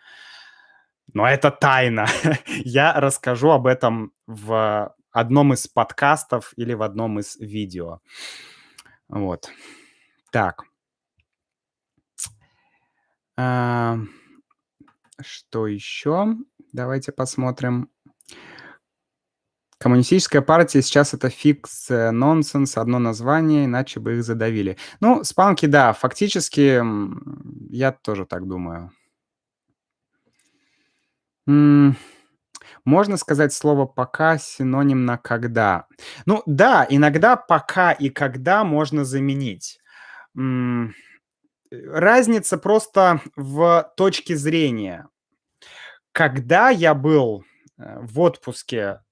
[1.12, 2.06] но это тайна.
[2.46, 8.00] Я расскажу об этом в одном из подкастов или в одном из видео.
[9.08, 9.50] Вот.
[10.30, 10.67] Так.
[13.38, 13.96] А,
[15.20, 16.36] Что еще?
[16.72, 17.88] Давайте посмотрим.
[19.78, 24.76] Коммунистическая партия сейчас это фикция, нонсенс, одно название, иначе бы их задавили.
[25.00, 26.82] Ну, спанки, да, фактически,
[27.72, 28.90] я тоже так думаю.
[32.84, 35.86] Можно сказать слово "пока" синоним на "когда".
[36.26, 39.78] Ну да, иногда "пока" и "когда" можно заменить.
[41.70, 45.08] Разница просто в точке зрения.
[46.12, 47.44] Когда я был,
[47.78, 49.02] э, в отпуске,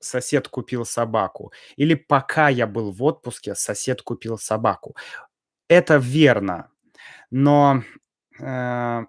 [0.00, 4.96] сосед купил собаку, или пока я был в отпуске, сосед купил собаку.
[5.68, 6.70] Это верно,
[7.30, 7.82] но,
[8.40, 9.04] э,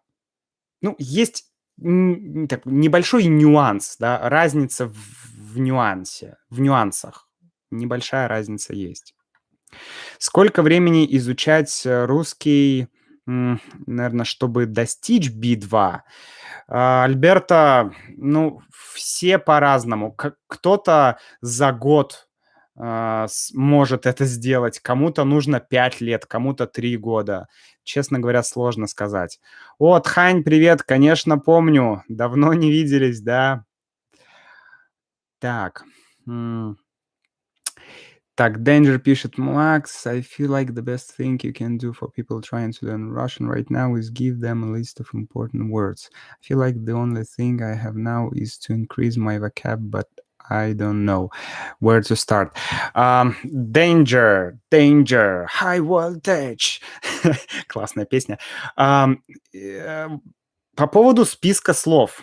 [0.81, 7.29] ну, есть так небольшой нюанс, да, разница в в нюансе, в нюансах.
[7.69, 9.15] Небольшая разница есть.
[10.19, 12.87] Сколько времени изучать, э, русский,
[13.27, 16.03] м, наверно, чтобы достичь B2?
[16.67, 18.61] А, Альберто, ну,
[18.93, 20.13] все по-разному.
[20.47, 22.27] Кто-то за год,
[22.77, 27.47] а, может это сделать, кому-то нужно 5 лет, кому-то 3 года.
[27.83, 29.39] Честно говоря, сложно сказать.
[29.79, 30.83] О, Тхань, привет!
[30.83, 32.03] Конечно, помню.
[32.09, 33.65] Давно не виделись, да.
[35.41, 35.83] Так.
[38.36, 42.40] Так, Danger пишет: "Max, I feel like the best thing you can do for people
[42.40, 46.08] trying to learn Russian right now is give them a list of important words.
[46.40, 50.06] I feel like the only thing I have now is to increase my vocab, but
[50.48, 51.30] I don't know
[51.80, 52.56] where to start".
[52.94, 53.34] Ам,
[53.72, 56.80] Danger, Danger, High Voltage.
[57.68, 58.38] Классная песня.
[58.76, 59.20] Ам,
[59.52, 60.08] э,
[60.76, 62.22] по поводу списка слов.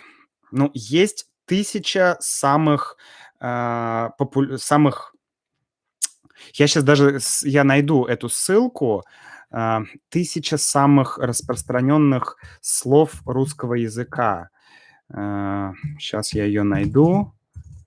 [0.50, 2.96] Ну, есть 1000 самых,
[3.38, 5.12] а, попу самых
[6.53, 9.03] Я щас даже я найду эту ссылку.
[9.51, 14.49] А, 1000 самых распространенных слов русского языка.
[15.13, 17.33] А, щас я ее найду.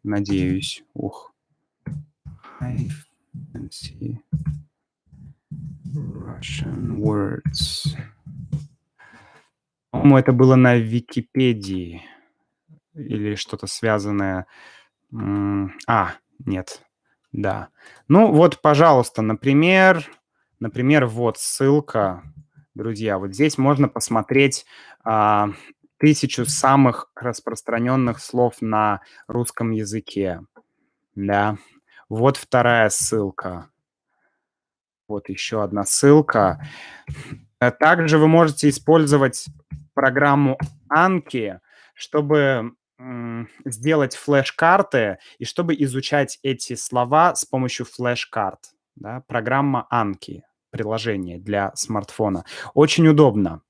[0.03, 0.85] Надеюсь.
[0.95, 1.33] Ух.
[5.95, 7.97] Russian words.
[9.91, 12.03] По-моему, это было на Википедии
[12.95, 14.47] или что-то связанное.
[15.87, 16.15] А,
[16.45, 16.83] нет.
[17.35, 17.69] Да.
[18.09, 20.09] Ну вот, пожалуйста, например
[20.61, 22.23] например, вот ссылка.
[22.75, 24.65] Друзья, вот здесь можно посмотреть,
[25.05, 25.51] а,
[25.99, 30.41] 1000 самых распространенных слов на русском языке.
[31.17, 31.59] Да.
[32.09, 33.69] Вот вторая ссылка.
[35.09, 36.61] Вот еще одна ссылка.
[37.59, 39.47] А также вы можете использовать
[39.95, 40.59] программу
[40.93, 41.59] Anki,
[41.95, 42.73] чтобы,
[43.65, 48.75] сделать флеш-карты и чтобы изучать эти слова с помощью флеш-карт.
[48.95, 52.45] Да, программа Anki, приложение для смартфона.
[52.75, 53.63] Очень удобно.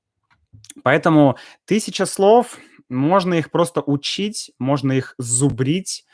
[0.83, 2.59] Поэтому 1000 слов,
[2.89, 6.05] можно их просто учить, можно их зубрить.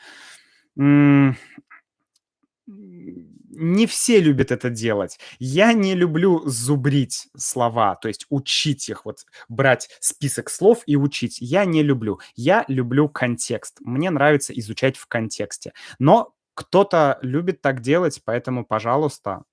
[3.53, 5.19] Не все любят это делать.
[5.37, 11.37] Я не люблю зубрить слова, то есть учить их, вот брать список слов и учить.
[11.41, 12.19] Я не люблю.
[12.35, 13.77] Я люблю контекст.
[13.81, 15.73] Мне нравится изучать в контексте.
[15.99, 19.43] Но кто-то любит так делать, поэтому, пожалуйста.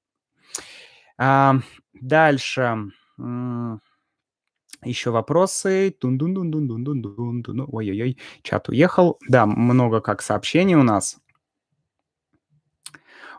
[1.16, 1.56] А,
[1.92, 2.76] дальше.
[4.84, 5.90] Еще вопросы.
[6.00, 7.66] Тун-дун-дун-дун-дун-дун-дун-дун.
[7.68, 9.18] Ой-ой-ой, чат уехал.
[9.28, 11.18] Да, много как сообщений у нас.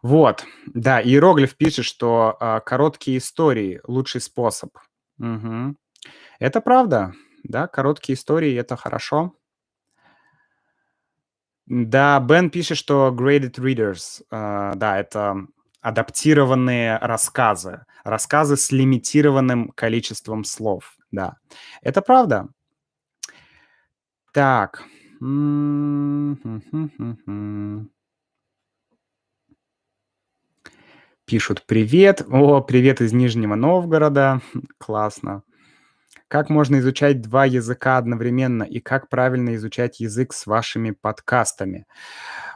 [0.04, 4.72] Вот, да, Иероглиф пишет, что, а, короткие истории- лучший способ.
[5.18, 5.78] Мгм.
[6.40, 7.14] Это правда.
[7.44, 9.34] Да, короткие истории- это хорошо.
[11.68, 15.36] Да, Бен пишет, что graded readers, а, да, это
[15.82, 17.86] адаптированные рассказы.
[18.04, 20.96] Рассказы с лимитированным количеством слов.
[21.12, 21.36] Да,
[21.82, 22.50] это правда.
[24.34, 24.84] Так.
[25.22, 26.40] М,
[31.30, 32.24] Пишут: "Привет".
[32.28, 34.42] О, привет из Нижнего Новгорода.
[34.80, 35.44] Классно.
[36.28, 41.86] Как можно изучать 2 языка одновременно и как правильно изучать язык с вашими подкастами?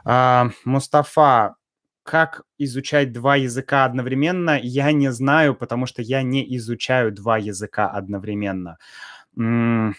[0.04, 1.54] А, Мустафа,
[2.02, 7.88] как изучать 2 языка одновременно, я не знаю, потому что я не изучаю 2 языка
[7.88, 8.78] одновременно.
[9.36, 9.94] Мне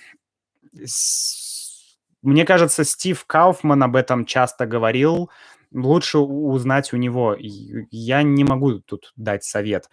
[2.46, 5.30] кажется, Стив Кауфман об этом часто говорил.
[5.72, 7.36] Лучше узнать у него.
[7.40, 9.90] Я не могу тут дать совет.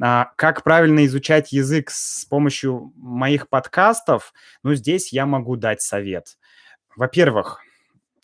[0.00, 4.32] А, как правильно изучать язык с помощью моих подкастов?
[4.62, 6.38] Ну, здесь я могу дать совет.
[6.96, 7.60] Во-первых,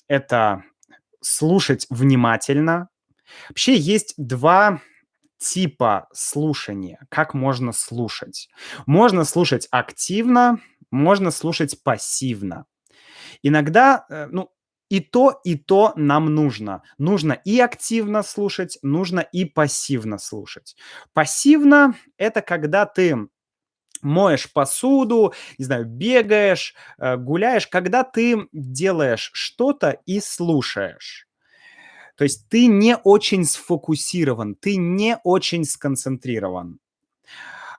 [0.09, 0.65] это
[1.21, 2.89] слушать внимательно.
[3.49, 4.81] Вообще есть 2
[5.39, 8.49] типа слушания, как можно слушать.
[8.87, 10.61] Можно слушать активно,
[10.91, 12.67] можно слушать пассивно.
[13.43, 14.51] Иногда, э, ну,
[14.93, 16.83] и то, и то нам нужно.
[16.99, 20.77] Нужно и активно слушать, нужно и пассивно слушать.
[21.15, 23.17] Пассивно- это когда ты
[24.03, 31.27] моешь посуду, не знаю, бегаешь, э, гуляешь, когда ты делаешь что-то и слушаешь.
[32.17, 36.81] То есть ты не очень сфокусирован, ты не очень сконцентрирован.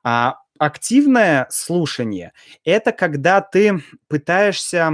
[0.04, 2.34] А активное слушание-
[2.66, 4.94] это когда ты пытаешься,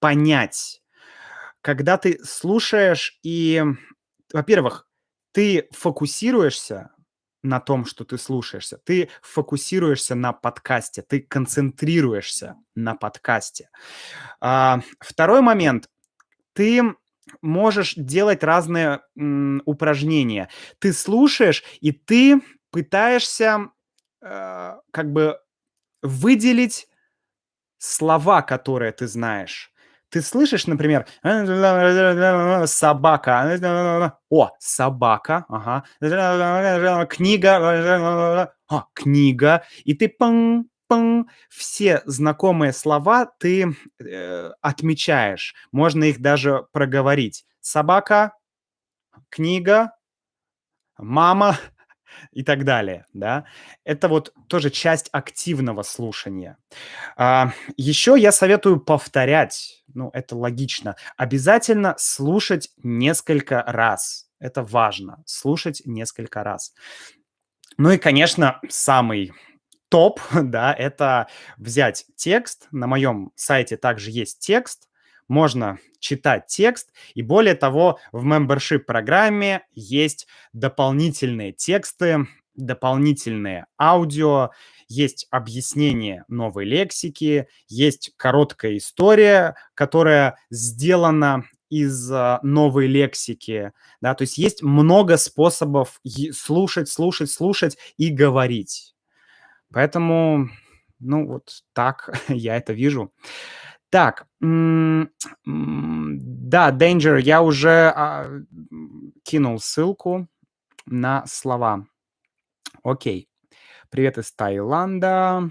[0.00, 0.80] понять,
[1.62, 3.62] когда ты слушаешь и,
[4.32, 4.86] во-первых,
[5.32, 6.90] ты фокусируешься
[7.42, 13.70] на том, что ты слушаешься, ты фокусируешься на подкасте, ты концентрируешься на подкасте.
[14.40, 15.90] А, второй момент:
[16.54, 16.82] ты
[17.42, 20.48] можешь делать разные, м, упражнения.
[20.80, 22.42] Ты слушаешь, и ты
[22.72, 23.70] пытаешься,
[24.22, 25.38] э, как бы
[26.02, 26.88] выделить
[27.78, 29.72] слова, которые ты знаешь.
[30.10, 31.06] Ты слышишь, например,
[32.66, 35.84] собака, о, собака, ага,
[37.06, 46.20] книга, а, книга, и ты пын, пын, все знакомые слова ты, э, отмечаешь, можно их
[46.20, 47.44] даже проговорить.
[47.60, 48.32] Собака,
[49.30, 49.92] книга,
[50.98, 51.58] мама
[52.32, 53.44] и так далее, да.
[53.84, 56.58] Это вот тоже часть активного слушания.
[57.16, 60.96] А, еще я советую повторять, ну, это логично.
[61.16, 64.28] Обязательно слушать несколько раз.
[64.38, 66.72] Это важно- слушать несколько раз.
[67.76, 69.32] Ну и, конечно, самый
[69.88, 72.68] топ, да, это взять текст.
[72.70, 74.88] На моем сайте также есть текст.
[75.28, 76.92] Можно читать текст.
[77.14, 82.26] И более того, в membership-программе есть дополнительные тексты,
[82.58, 84.50] дополнительные аудио,
[84.88, 94.14] есть объяснение новой лексики, есть короткая история, которая сделана из, а, новой лексики, да.
[94.14, 96.00] То есть есть много способов
[96.32, 98.94] слушать, слушать, слушать и говорить.
[99.72, 100.48] Поэтому,
[100.98, 103.12] ну, вот так я это вижу.
[103.90, 105.06] Так, да,
[106.70, 108.42] Danger, я уже, а,
[109.22, 110.28] кинул ссылку
[110.86, 111.86] на слова.
[112.84, 113.28] Окей.
[113.90, 115.50] Привет из Таиланда.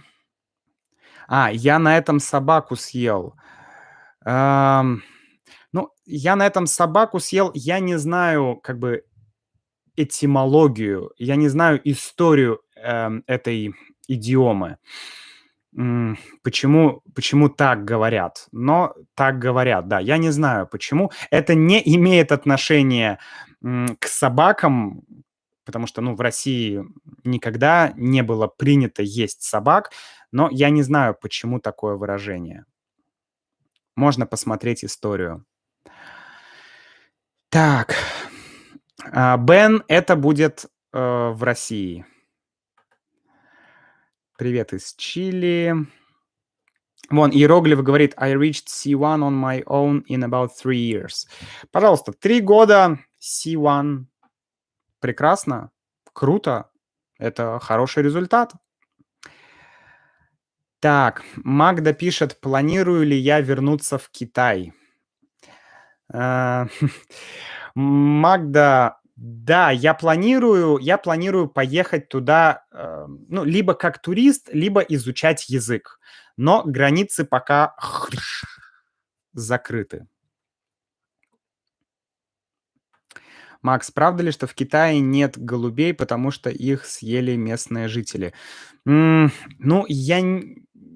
[1.27, 3.35] А, я на этом собаку съел.
[4.23, 5.01] Ам,
[5.73, 9.03] ну, я на этом собаку съел, я не знаю как бы
[9.95, 13.73] этимологию, я не знаю историю, эм, этой
[14.07, 14.77] идиомы.
[16.43, 19.99] Почему почему так говорят, но так говорят, да.
[19.99, 21.11] Я не знаю почему.
[21.29, 23.19] Это не имеет отношения,
[23.61, 25.03] к собакам,
[25.67, 26.83] потому что, ну, в России
[27.23, 29.91] никогда не было принято есть собак,
[30.31, 32.65] но я не знаю, почему такое выражение.
[33.95, 35.45] Можно посмотреть историю.
[37.49, 37.95] Так,
[39.11, 42.05] а, Бен- это будет, э, в России.
[44.37, 45.73] Привет из Чили.
[47.09, 51.27] Вон, иероглиф говорит: "I reached C1 on my own in about 3 years".
[51.71, 54.05] Пожалуйста, 3 года C1.
[54.99, 55.71] Прекрасно,
[56.13, 56.69] круто.
[57.19, 58.53] Это хороший результат.
[60.79, 64.73] Так, Магда пишет: "Планирую ли я вернуться в Китай?"
[66.13, 66.67] А,
[67.75, 75.49] Магда, да, я планирую я планирую поехать туда, э, ну, либо как турист, либо изучать
[75.49, 75.99] язык,
[76.37, 77.75] но границы пока
[79.33, 80.07] закрыты.
[83.61, 88.33] Макс, правда ли, что в Китае нет голубей, потому что их съели местные жители?
[88.87, 90.19] М, ну, я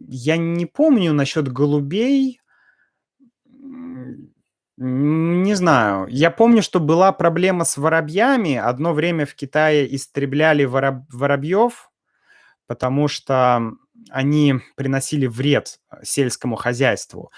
[0.10, 2.39] я не помню насчет голубей.
[4.80, 6.08] М, не знаю.
[6.10, 8.56] Я помню, что была проблема с воробьями.
[8.56, 11.89] Одно время в Китае истребляли вороб воробьев,
[12.67, 13.74] потому что
[14.12, 17.32] они приносили вред, э, сельскому хозяйству.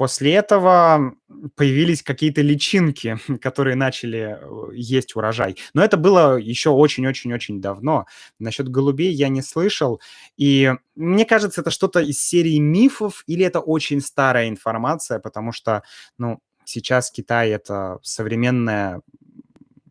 [0.00, 1.12] После этого,
[1.56, 5.58] появились какие-то личинки, которые начали, э, есть урожай.
[5.74, 8.06] Но это было еще очень очень очень давно.
[8.38, 10.00] Насчет голубей я не слышал.
[10.38, 15.82] И мне кажется, это что-то из серии мифов или это очень старая информация, потому что,
[16.16, 19.02] ну, сейчас Китай- это современная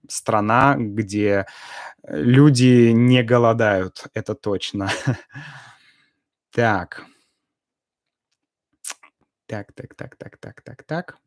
[0.07, 1.45] страна, где,
[2.03, 4.89] э, люди не голодают, это точно.
[6.51, 7.05] Так.
[9.49, 11.17] Так так так так так так так.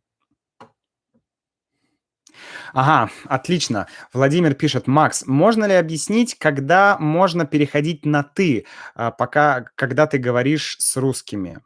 [2.74, 3.86] Ага, отлично.
[4.12, 10.18] Владимир пишет: "Макс, можно ли объяснить, когда можно переходить на "ты", а, пока когда ты
[10.18, 11.62] говоришь с русскими?"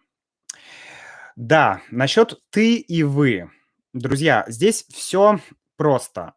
[1.36, 3.50] Да, насчет "ты" и "вы".
[3.92, 5.38] Друзья, здесь всё
[5.76, 6.32] просто.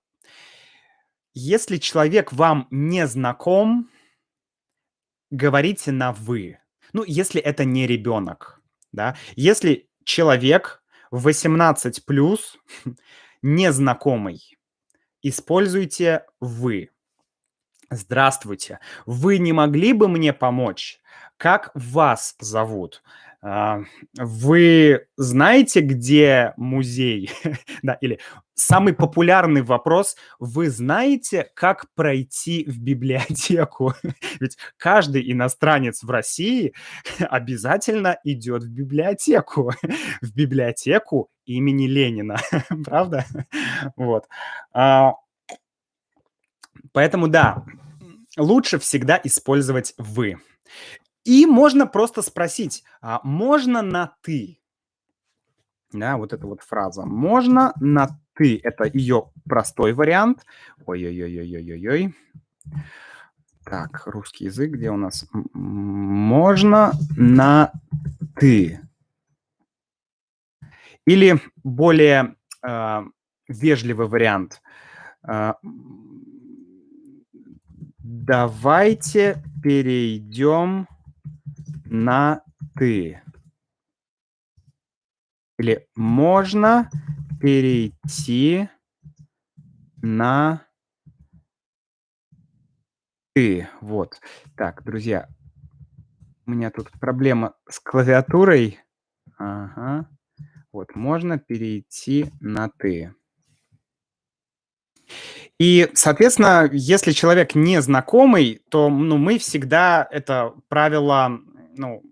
[1.36, 3.90] Если человек вам не знаком
[5.32, 6.58] говорите на "вы".
[6.94, 8.62] Ну, если это не ребенок,
[8.92, 9.16] да.
[9.36, 10.82] Если человек
[11.12, 12.58] 18+,
[13.44, 14.58] незнакомый,
[15.22, 16.90] используйте "вы".
[17.92, 21.00] Здравствуйте, вы не могли бы мне помочь?
[21.38, 23.04] Как вас зовут?
[23.42, 23.80] А,
[24.18, 27.32] вы знаете, где музей?
[27.82, 28.20] Да, или
[28.54, 33.94] самый популярный вопрос: вы знаете, как пройти в библиотеку?
[34.42, 36.74] Ведь каждый иностранец в России
[37.20, 39.72] обязательно идет в библиотеку,
[40.22, 42.38] в библиотеку имени Ленина,
[42.86, 43.26] правда?
[43.96, 44.26] Вот.
[44.74, 45.14] А
[46.92, 47.66] Поэтому да,
[48.38, 50.38] лучше всегда использовать "вы".
[51.26, 54.60] И можно просто спросить: а можно на "ты"?
[55.94, 57.06] Да, вот эта вот фраза.
[57.06, 60.46] Можно на "ты"- это её простой вариант.
[60.86, 62.16] Ой ой ой ой ой ой ой.
[63.66, 65.26] Так, русский язык, где у нас?
[65.54, 67.72] Можно на
[68.40, 68.80] "ты".
[71.08, 73.04] Или более, а,
[73.48, 74.62] вежливый вариант.
[75.28, 75.56] М,
[78.00, 80.88] давайте перейдем
[81.90, 82.42] на
[82.78, 83.22] "ты".
[85.60, 86.90] Или можно
[87.42, 88.70] перейти
[90.02, 90.62] на
[93.36, 93.68] "ты".
[93.82, 94.20] Вот.
[94.56, 95.28] Так, друзья,
[96.48, 98.80] у меня тут проблема с клавиатурой.
[99.38, 100.10] Ага.
[100.74, 103.14] Вот, можно перейти на "ты".
[105.60, 111.38] И, соответственно, если человек незнакомый, то, ну, мы всегда это правило,
[111.80, 112.04] ну,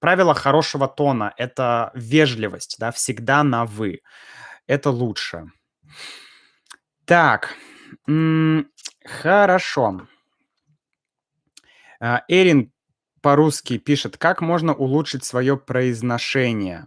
[0.00, 4.02] правило хорошего тона- это вежливость, да, всегда на "вы".
[4.68, 5.50] Это лучше.
[7.06, 7.54] Так,
[9.04, 10.06] хорошо.
[12.00, 12.72] А, Эрин
[13.22, 16.86] по-русски пишет: "Как можно улучшить своё произношение?"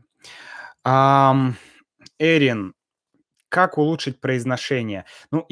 [2.19, 2.73] Эрин,
[3.49, 5.05] как улучшить произношение?
[5.31, 5.45] Ну,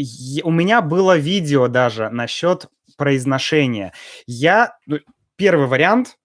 [0.44, 3.94] у меня было видео даже насчет произношения.
[4.28, 5.00] Я ну,
[5.38, 6.18] первый вариант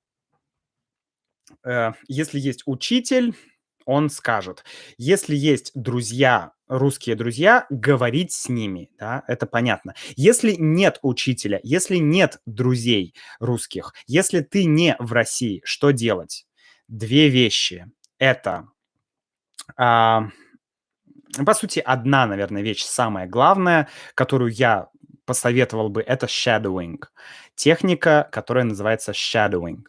[2.08, 3.34] если есть учитель,
[3.86, 4.64] он скажет.
[4.98, 9.94] Если есть друзья, русские друзья, говорить с ними, да, это понятно.
[10.16, 16.46] Если нет учителя, если нет друзей русских, если ты не в России, что делать?
[16.88, 17.86] 2 вещи.
[18.18, 18.68] Это,
[19.76, 20.28] а,
[21.46, 24.88] по сути, 1, наверное, вещь, самая главная, которую я
[25.26, 26.98] посоветовал бы- это shadowing.
[27.56, 29.80] Техника, которая называется shadowing.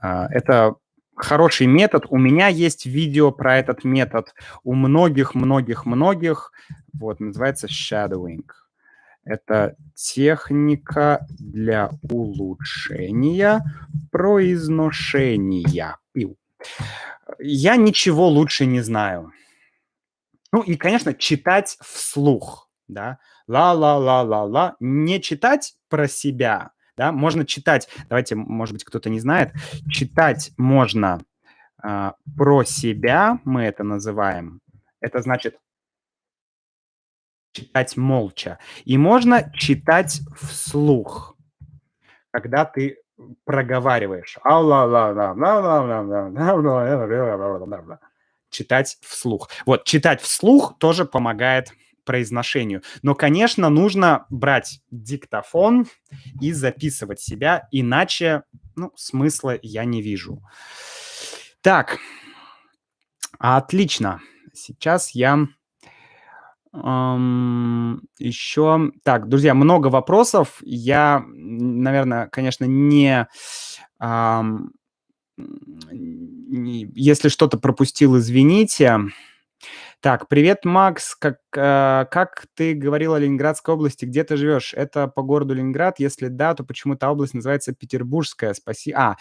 [0.00, 0.76] А, это
[1.16, 2.06] хороший метод.
[2.08, 4.34] У меня есть видео про этот метод.
[4.62, 6.52] У многих многих многих.
[6.92, 8.44] Вот, называется shadowing.
[9.24, 13.62] Это техника для улучшения
[14.10, 15.96] произношения.
[17.38, 19.32] Я ничего лучше не знаю.
[20.52, 23.18] Ну и, конечно, читать вслух, да.
[23.48, 24.76] Ла-ла-ла-ла-ла.
[24.78, 27.12] Не читать про себя, да?
[27.12, 29.52] Можно читать, давайте, может быть, кто-то не знает,
[29.88, 31.20] читать можно
[31.82, 34.60] э, про себя, мы это называем.
[35.00, 35.58] Это значит
[37.52, 38.58] читать молча.
[38.84, 41.36] И можно читать вслух,
[42.30, 42.98] когда ты
[43.44, 44.38] проговариваешь.
[48.50, 49.50] Читать вслух.
[49.66, 51.72] Вот, читать вслух тоже помогает
[52.04, 52.82] произношению.
[53.02, 55.86] Но, конечно, нужно брать диктофон
[56.40, 58.42] и записывать себя, иначе,
[58.76, 60.42] ну, смысла я не вижу.
[61.62, 61.98] Так.
[63.38, 64.20] Отлично.
[64.52, 65.46] Сейчас я,
[66.72, 70.60] ам, еще Так, друзья, много вопросов.
[70.64, 73.28] Я, м, наверно, конечно, не,
[73.98, 74.72] ам,
[75.38, 75.50] м,
[75.92, 78.98] не если что-то пропустил, извините.
[80.04, 81.14] Так, привет, Макс.
[81.14, 84.74] Как, а, как ты говорил о Ленинградской области, где ты живешь?
[84.74, 85.98] Это по городу Ленинград?
[85.98, 88.52] Если да, то почему та область называется Петербургская?
[88.52, 89.16] Спаси А,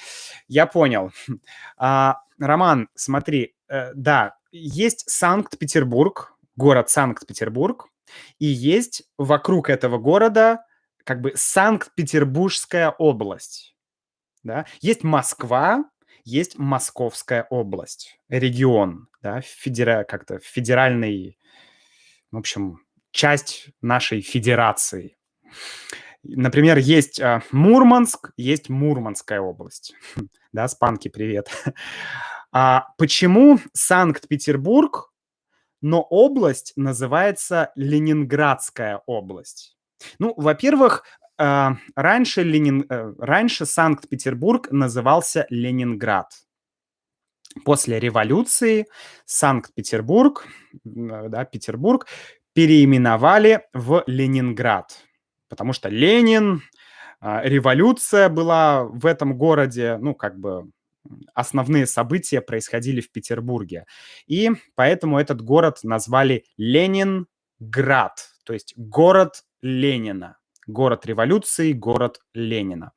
[0.49, 1.11] я понял.
[1.77, 7.87] А, Роман, смотри, э, да, есть Санкт-Петербург, город Санкт-Петербург,
[8.39, 10.65] и есть вокруг этого города
[11.05, 13.77] как бы Санкт-Петербургская область,
[14.43, 14.65] да.
[14.81, 15.85] Есть Москва,
[16.25, 21.39] есть Московская область, регион, да, федера как-то федеральный,
[22.31, 25.17] в общем, часть нашей федерации.
[26.23, 29.95] Например, есть э, Мурманск, есть Мурманская область.
[30.51, 31.49] Да, Спанки, привет.
[32.55, 35.11] А почему Санкт-Петербург,
[35.81, 39.75] но область называется Ленинградская область?
[40.19, 41.03] Ну, во-первых,
[41.39, 42.85] э, раньше, Ленин...
[42.87, 46.27] Э, раньше Санкт-Петербург назывался Ленинград.
[47.65, 48.87] После революции
[49.25, 50.47] Санкт-Петербург,
[50.83, 52.07] да, Петербург
[52.53, 54.97] переименовали в Ленинград,
[55.49, 56.61] потому что Ленин,
[57.19, 60.69] а, революция была в этом городе, ну, как бы
[61.33, 63.85] основные события происходили в Петербурге.
[64.27, 70.37] И поэтому этот город назвали Ленинград, то есть город Ленина,
[70.67, 72.91] город революции, город Ленина.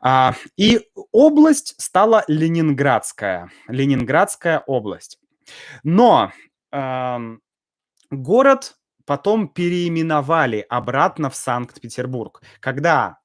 [0.00, 5.18] А, и область стала Ленинградская, Ленинградская область.
[5.84, 6.32] Но
[8.10, 12.40] город потом переименовали обратно в Санкт-Петербург.
[12.60, 13.18] Когда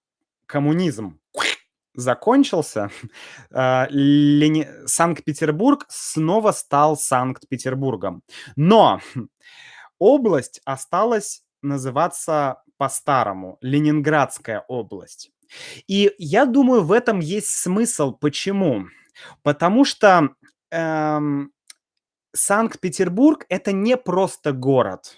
[0.45, 1.19] коммунизм
[1.93, 2.89] закончился,
[3.49, 4.67] Лени...
[4.85, 8.21] Санкт-Петербург снова стал Санкт-Петербургом.
[8.55, 9.01] Но
[9.99, 15.31] область осталась называться по-старому Ленинградская область.
[15.87, 18.11] И я думаю, в этом есть смысл.
[18.13, 18.87] Почему?
[19.43, 20.29] Потому что
[20.71, 21.51] эм,
[22.33, 25.17] Санкт-Петербург это не просто город.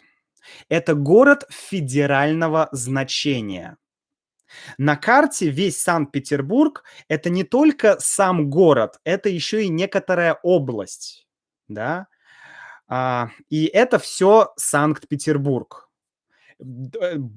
[0.69, 3.77] Это город федерального значения.
[4.77, 11.27] На карте весь Санкт-Петербург это не только сам город, это еще и некоторая область,
[11.67, 12.07] да,
[12.88, 15.88] а, и это все Санкт-Петербург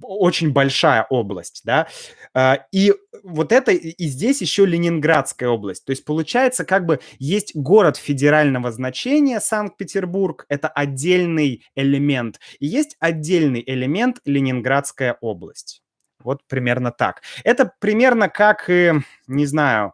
[0.02, 1.86] очень большая область, да,
[2.34, 2.92] а, и
[3.22, 8.72] вот это, и здесь еще Ленинградская область, то есть получается как бы есть город федерального
[8.72, 15.82] значения Санкт-Петербург, это отдельный элемент, и есть отдельный элемент Ленинградская область.
[16.18, 17.22] Вот примерно так.
[17.42, 19.92] Это примерно как, не знаю,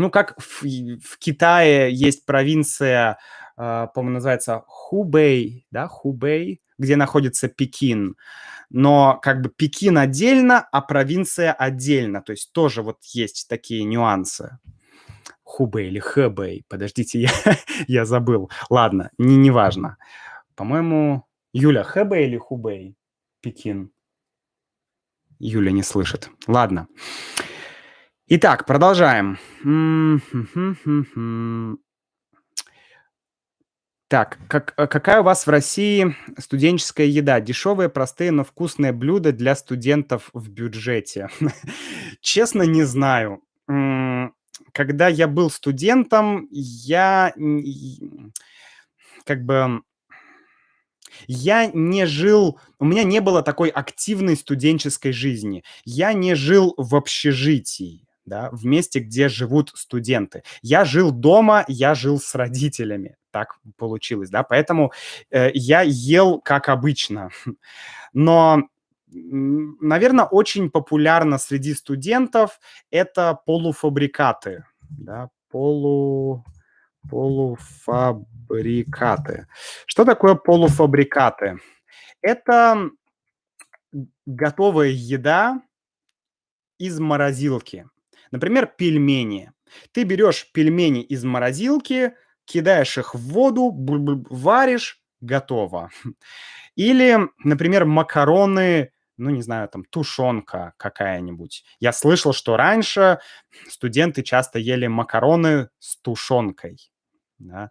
[0.00, 3.14] ну, как в, в Китае есть провинция, э,
[3.60, 8.16] по-моему, называется Хубей, да, Хубей, где находится Пекин.
[8.70, 12.22] Но как бы Пекин отдельно, а провинция отдельно.
[12.22, 14.58] То есть тоже вот есть такие нюансы.
[15.42, 16.64] Хубей или Хэбэй.
[16.68, 17.30] Подождите, я,
[17.86, 18.50] я забыл.
[18.70, 19.98] Ладно, не, не важно.
[20.54, 22.96] По-моему, Юля, Хэбэй или Хубей?
[23.42, 23.90] Пекин.
[25.38, 26.30] Юля не слышит.
[26.46, 26.88] Ладно.
[28.26, 29.38] Итак, продолжаем.
[34.10, 37.40] Так, как, э, какая у вас в России студенческая еда?
[37.40, 41.28] Дешевые, простые, но вкусные блюда для студентов в бюджете.
[42.20, 43.40] Честно, не знаю.
[44.72, 47.32] Когда я был студентом, я
[49.24, 49.82] как бы
[51.28, 55.62] я не жил, у меня не было такой активной студенческой жизни.
[55.84, 60.44] Я не жил в общежитии да, в месте, где живут студенты.
[60.62, 64.92] Я жил дома, я жил с родителями, так получилось, да, поэтому
[65.30, 67.30] э, я ел как обычно.
[68.12, 68.68] Но,
[69.08, 72.60] наверное, очень популярно среди студентов
[72.90, 76.44] это полуфабрикаты, да, полу
[77.10, 79.48] полуфабрикаты.
[79.86, 81.58] Что такое полуфабрикаты?
[82.20, 82.90] Это
[84.26, 85.62] готовая еда
[86.78, 87.86] из морозилки.
[88.30, 89.52] Например, пельмени.
[89.92, 92.14] Ты берешь пельмени из морозилки,
[92.44, 93.72] кидаешь их в воду,
[94.30, 95.90] варишь, готово.
[96.76, 101.64] Или, например, макароны, ну, не знаю, там, тушенка какая-нибудь.
[101.78, 103.20] Я слышал, что раньше
[103.68, 106.78] студенты часто ели макароны с тушенкой.
[107.38, 107.70] Да?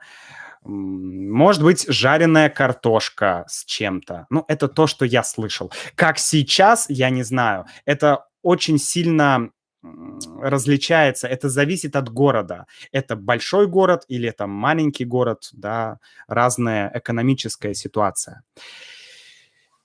[0.64, 4.28] Может быть, жареная картошка с чем-то.
[4.30, 5.72] Ну, это то, что я слышал.
[5.96, 7.66] Как сейчас, я не знаю.
[7.86, 9.52] Это очень сильно
[9.82, 12.66] различается, это зависит от города.
[12.92, 18.44] Это большой город или это маленький город, да, разная экономическая ситуация.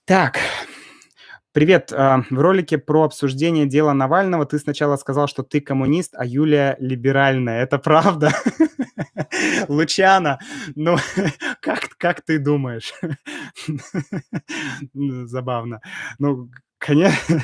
[0.04, 0.38] Так,
[1.54, 1.92] Привет.
[1.92, 6.76] А, в ролике про обсуждение дела Навального ты сначала сказал, что ты коммунист, а Юлия
[6.80, 7.62] либеральная.
[7.62, 8.32] Это правда?
[9.68, 10.40] Лучана,
[10.74, 10.96] ну,
[11.60, 12.92] как, как ты думаешь?
[15.30, 15.80] Забавно.
[16.18, 16.50] Ну,
[16.84, 17.42] конечно,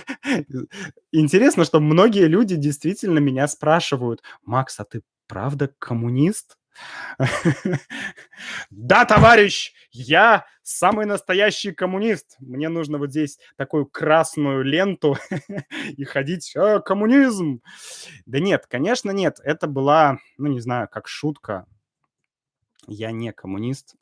[1.12, 6.58] интересно, что многие люди действительно меня спрашивают, Макс, а ты правда коммунист?
[8.70, 12.36] Да, товарищ, я самый настоящий коммунист.
[12.38, 15.16] Мне нужно вот здесь такую красную ленту
[15.96, 17.60] и ходить, а, коммунизм.
[18.26, 19.40] Да нет, конечно, нет.
[19.42, 21.66] Это была, ну, не знаю, как шутка.
[22.86, 23.96] Я не коммунист.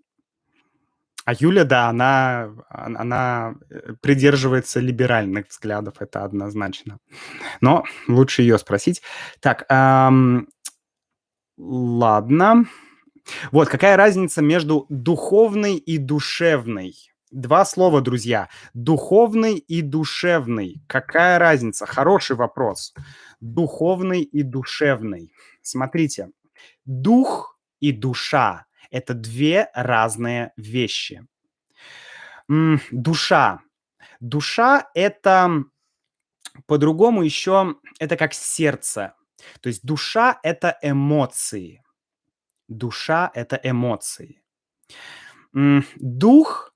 [1.29, 7.01] А Юля, да, она, она э, придерживается либеральных взглядов, это однозначно.
[7.61, 9.03] Но лучше ее спросить.
[9.41, 10.49] Так, эм,
[11.59, 12.65] ладно.
[13.53, 16.95] Вот, какая разница между духовной и душевной?
[17.31, 18.49] Два слова, друзья.
[18.73, 20.83] Духовный и душевный.
[20.87, 21.85] Какая разница?
[21.85, 22.95] Хороший вопрос.
[23.41, 25.31] Духовный и душевный.
[25.61, 26.31] Смотрите,
[26.87, 31.27] дух и душа– это две разные вещи.
[32.91, 33.61] Душа.
[34.21, 35.65] Душа– это
[36.67, 39.15] по-другому еще, это как сердце.
[39.61, 41.83] То есть душа– это эмоции.
[42.69, 44.43] Душа– это эмоции.
[45.53, 46.75] Дух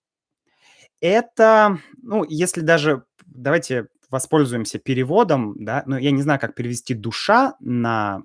[1.00, 7.56] –это, ну, если даже, давайте воспользуемся переводом, да, ну, я не знаю, как перевести душа
[7.60, 8.22] на,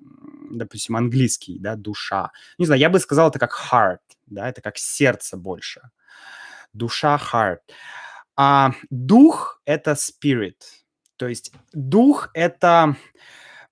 [0.49, 2.31] допустим, английский, да, душа.
[2.57, 5.81] Не знаю, я бы сказал это как heart, да, это как сердце больше.
[6.73, 7.59] Душа– heart.
[8.35, 10.61] А дух– это spirit.
[11.15, 12.95] То есть дух– это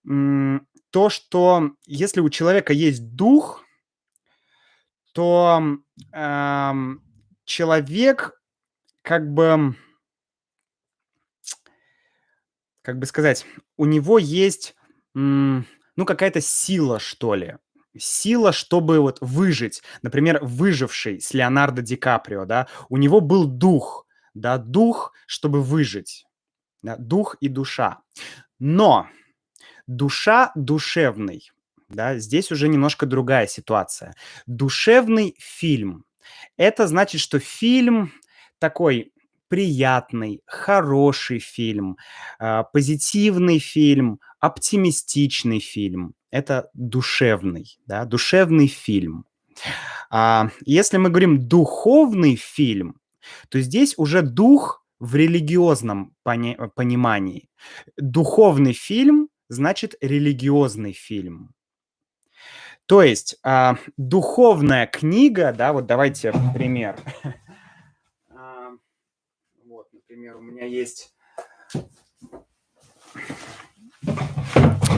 [0.03, 3.63] то, что если у человека есть дух,
[5.13, 5.61] то
[6.11, 7.03] эм,
[7.45, 8.41] человек
[9.01, 9.75] как бы,
[12.81, 13.45] как бы сказать,
[13.77, 14.75] у него есть,
[15.95, 17.57] ну, какая-то сила, что ли.
[17.97, 19.81] Сила, чтобы вот выжить.
[20.01, 26.25] Например, выживший с Леонардо Ди Каприо, да, у него был дух, да, дух, чтобы выжить.
[26.81, 27.99] Да, дух и душа.
[28.59, 29.07] Но
[29.87, 31.49] душа душевный
[31.89, 34.15] да, здесь уже немножко другая ситуация.
[34.45, 36.05] Душевный фильм.
[36.57, 38.11] Это значит, что фильм
[38.59, 39.11] такой
[39.47, 41.97] приятный, хороший фильм,
[42.39, 46.13] э, позитивный фильм, оптимистичный фильм.
[46.31, 49.25] Это душевный, да, душевный фильм.
[50.09, 52.99] А, если мы говорим духовный фильм,
[53.49, 57.49] то здесь уже дух в религиозном пони- понимании.
[57.97, 61.53] Духовный фильм значит религиозный фильм.
[62.85, 66.99] То есть а, духовная книга, да, вот давайте пример.
[68.29, 68.69] А,
[69.65, 71.15] вот, например, у меня есть...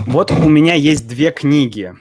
[0.08, 1.94] Вот у меня есть две книги.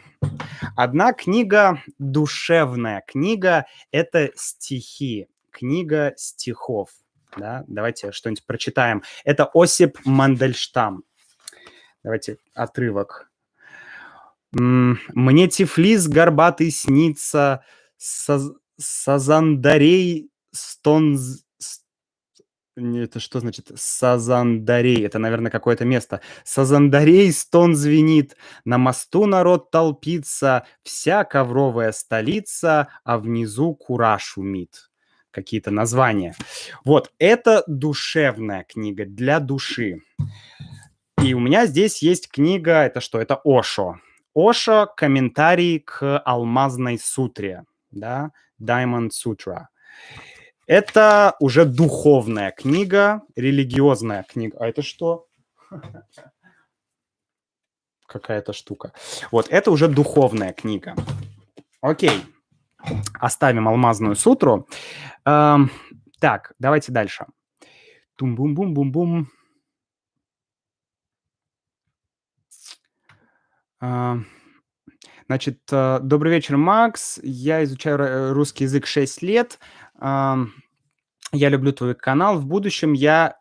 [0.77, 6.91] Одна книга душевная книга– это стихи, книга стихов.
[7.37, 7.65] Да?
[7.67, 9.03] Давайте что-нибудь прочитаем.
[9.25, 11.05] Это Осип Мандельштам.
[12.03, 13.31] Давайте отрывок.
[14.53, 17.65] Мне Тифлис горбатый снится,
[17.97, 18.51] Саз...
[18.79, 21.46] Сазандарей стонз...
[22.77, 25.03] Это что значит Сазандарей?
[25.03, 26.20] Это, наверное, какое-то место.
[26.45, 34.91] Сазандарей стон звенит, на мосту народ толпится, вся ковровая столица, а внизу кура шумит.
[35.31, 36.35] Какие-то названия.
[36.85, 40.03] Вот, это душевная книга для души.
[41.22, 43.18] И у меня здесь есть книга, это что?
[43.18, 44.01] Это Ошо.
[44.35, 49.68] Оша комментарий к алмазной сутре, да, Diamond Sutra.
[50.67, 54.59] Это уже духовная книга, религиозная книга.
[54.61, 55.29] А это что?
[58.09, 58.93] Какая-то штука.
[59.31, 60.97] Вот, это уже духовная книга.
[61.81, 62.25] Окей.
[63.14, 64.69] Оставим алмазную сутру.
[65.25, 65.71] Эм,
[66.19, 67.27] так, давайте дальше.
[68.17, 69.29] Тум-бум-бум-бум-бум.
[73.79, 74.19] А,
[75.27, 77.21] значит, э, добрый вечер, Макс.
[77.23, 79.59] Я изучаю русский язык 6 лет.
[80.01, 82.39] Я люблю твой канал.
[82.39, 83.37] В будущем я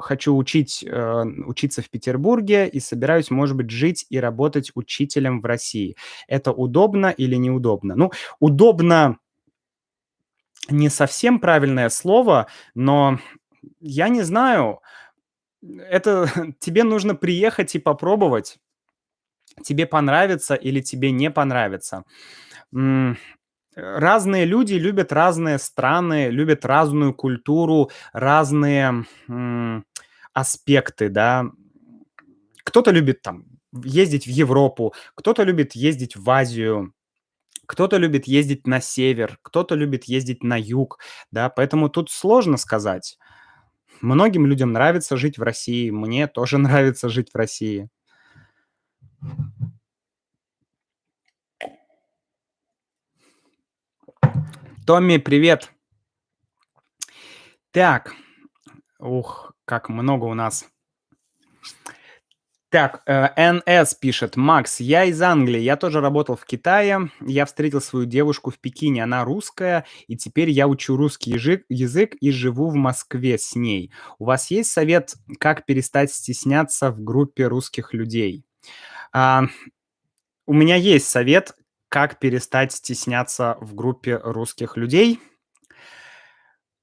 [0.00, 5.44] хочу учить, э, учиться в Петербурге и собираюсь, может быть, жить и работать учителем в
[5.44, 5.96] России.
[6.26, 7.94] Это удобно или неудобно?
[7.94, 9.18] Ну, удобно
[10.68, 13.20] не совсем правильное слово, но
[13.80, 14.80] я не знаю.
[15.62, 16.28] Это
[16.58, 18.58] тебе нужно приехать и попробовать
[19.62, 22.04] тебе понравится или тебе не понравится.
[23.76, 29.04] Разные люди любят разные страны, любят разную культуру, разные
[30.32, 31.44] аспекты, да.
[32.64, 33.44] Кто-то любит там
[33.84, 36.94] ездить в Европу, кто-то любит ездить в Азию,
[37.66, 40.98] кто-то любит ездить на север, кто-то любит ездить на юг,
[41.30, 43.18] да, поэтому тут сложно сказать.
[44.00, 47.90] Многим людям нравится жить в России, мне тоже нравится жить в России.
[54.86, 55.72] Томми, привет.
[57.72, 58.14] Так,
[59.00, 60.64] ух, как много у нас.
[62.68, 67.10] Так, э, НС пишет: "Макс, я из Англии, я тоже работал в Китае.
[67.20, 72.14] Я встретил свою девушку в Пекине, она русская, и теперь я учу русский язык язык
[72.20, 73.90] и живу в Москве с ней.
[74.20, 78.44] У вас есть совет, как перестать стесняться в группе русских людей?"
[79.12, 79.46] А,
[80.46, 81.56] у меня есть совет,
[81.96, 85.18] как перестать стесняться в группе русских людей.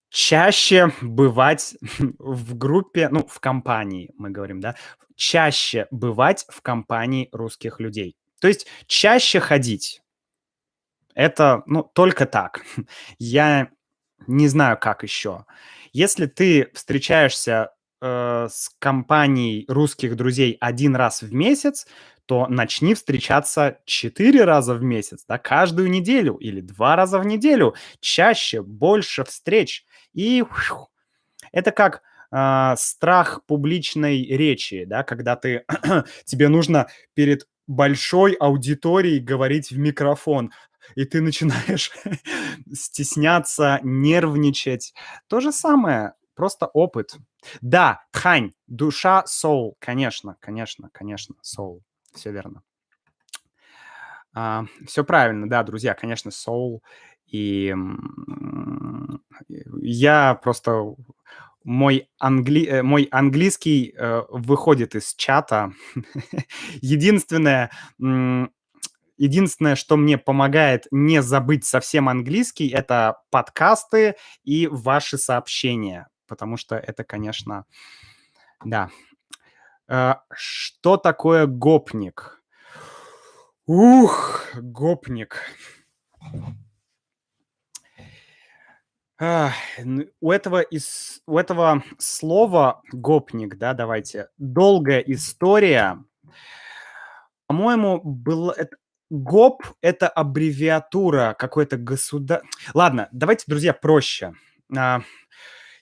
[0.10, 1.76] Чаще бывать
[2.18, 4.76] в группе, ну, в компании, мы говорим, да,
[5.16, 8.18] чаще бывать в компании русских людей.
[8.42, 10.02] То есть чаще ходить.
[11.14, 12.66] Это, ну, только так.
[13.20, 13.70] Я
[14.26, 15.46] не знаю, как еще.
[15.92, 17.70] Если ты встречаешься
[18.04, 21.88] э, с компанией русских друзей один раз в месяц,
[22.26, 27.76] то начни встречаться четыре раза в месяц, да, каждую неделю или два раза в неделю,
[28.02, 29.86] чаще, больше встреч.
[30.14, 30.90] И фью,
[31.52, 32.02] это как
[32.32, 35.66] а, страх публичной речи, да, когда ты
[36.26, 40.52] тебе нужно перед большой аудиторией говорить в микрофон,
[40.96, 41.92] и ты начинаешь
[42.74, 44.94] стесняться, нервничать.
[45.28, 47.16] То же самое, просто опыт.
[47.62, 51.82] Да, тхань, душа, soul, конечно, конечно, конечно, soul,
[52.14, 52.64] все верно.
[54.34, 56.80] А, все правильно, да, друзья, конечно, soul.
[57.28, 57.74] И
[59.82, 60.96] я просто
[61.64, 62.66] мой, англи...
[62.66, 65.74] Э, мой английский э, выходит из чата.
[66.82, 67.72] Единственное,
[69.18, 76.76] единственное, что мне помогает не забыть совсем английский, это подкасты и ваши сообщения, потому что
[76.76, 77.66] это, конечно,
[78.66, 78.90] да.
[79.88, 82.42] Э, что такое гопник?
[83.68, 85.44] Ух, гопник.
[89.22, 89.52] А,
[90.22, 96.04] у этого из у этого слова "гопник", да, давайте, долгая история.
[97.46, 98.56] По-моему, было
[99.12, 102.42] гоп- это аббревиатура какой-то государ
[102.74, 104.34] Ладно, давайте, друзья, проще.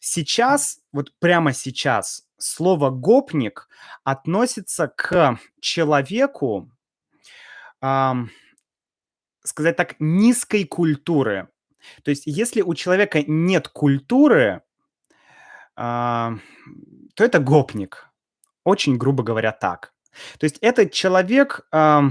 [0.03, 3.69] Сейчас, вот прямо сейчас слово "гопник"
[4.03, 6.71] относится к человеку,
[7.81, 8.31] ам,
[9.43, 11.49] сказать так, низкой культуры.
[12.03, 14.63] То есть если у человека нет культуры,
[15.75, 16.33] а,
[17.13, 18.09] то это гопник.
[18.63, 19.93] Очень грубо говоря, так.
[20.39, 22.05] То есть это человек а,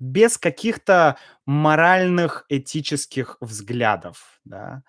[0.00, 4.82] без каких-то моральных, этических взглядов, да.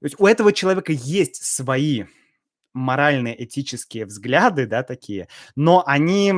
[0.00, 2.04] То есть у этого человека есть свои
[2.72, 6.34] моральные, этические взгляды, да, такие, но они,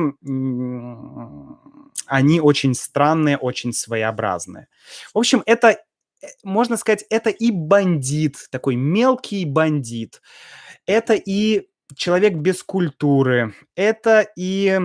[2.05, 4.67] они очень странные, очень своеобразные.
[5.13, 5.79] В общем, это
[6.21, 10.21] Э, можно сказать, это и бандит, такой мелкий бандит.
[10.85, 13.53] Это и человек без культуры.
[13.75, 14.79] Это и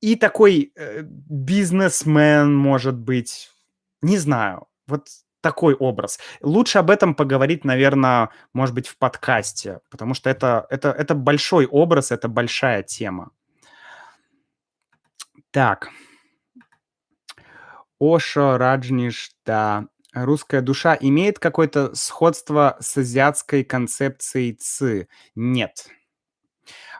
[0.00, 3.50] и такой э, бизнесмен, может быть.
[4.02, 4.66] Не знаю.
[4.86, 5.08] Вот
[5.40, 6.18] такой образ.
[6.40, 11.66] Лучше об этом поговорить, наверное, может быть, в подкасте, потому что это, это, это большой
[11.66, 13.30] образ, это большая тема.
[15.50, 15.90] Так.
[17.98, 19.86] Ошо, Раджниш, да.
[20.12, 25.08] Русская душа имеет какое-то сходство с азиатской концепцией ци?
[25.34, 25.88] Нет.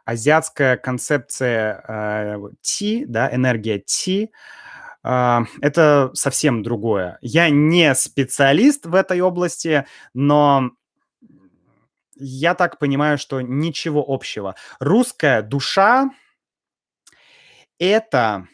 [0.04, 4.28] Азиатская концепция э, ти, да, энергия ти, э,
[5.06, 7.18] это совсем другое.
[7.20, 10.72] Я не специалист в этой области, но
[12.16, 14.56] я так понимаю, что ничего общего.
[14.80, 16.10] Русская душа—
[17.78, 18.48] это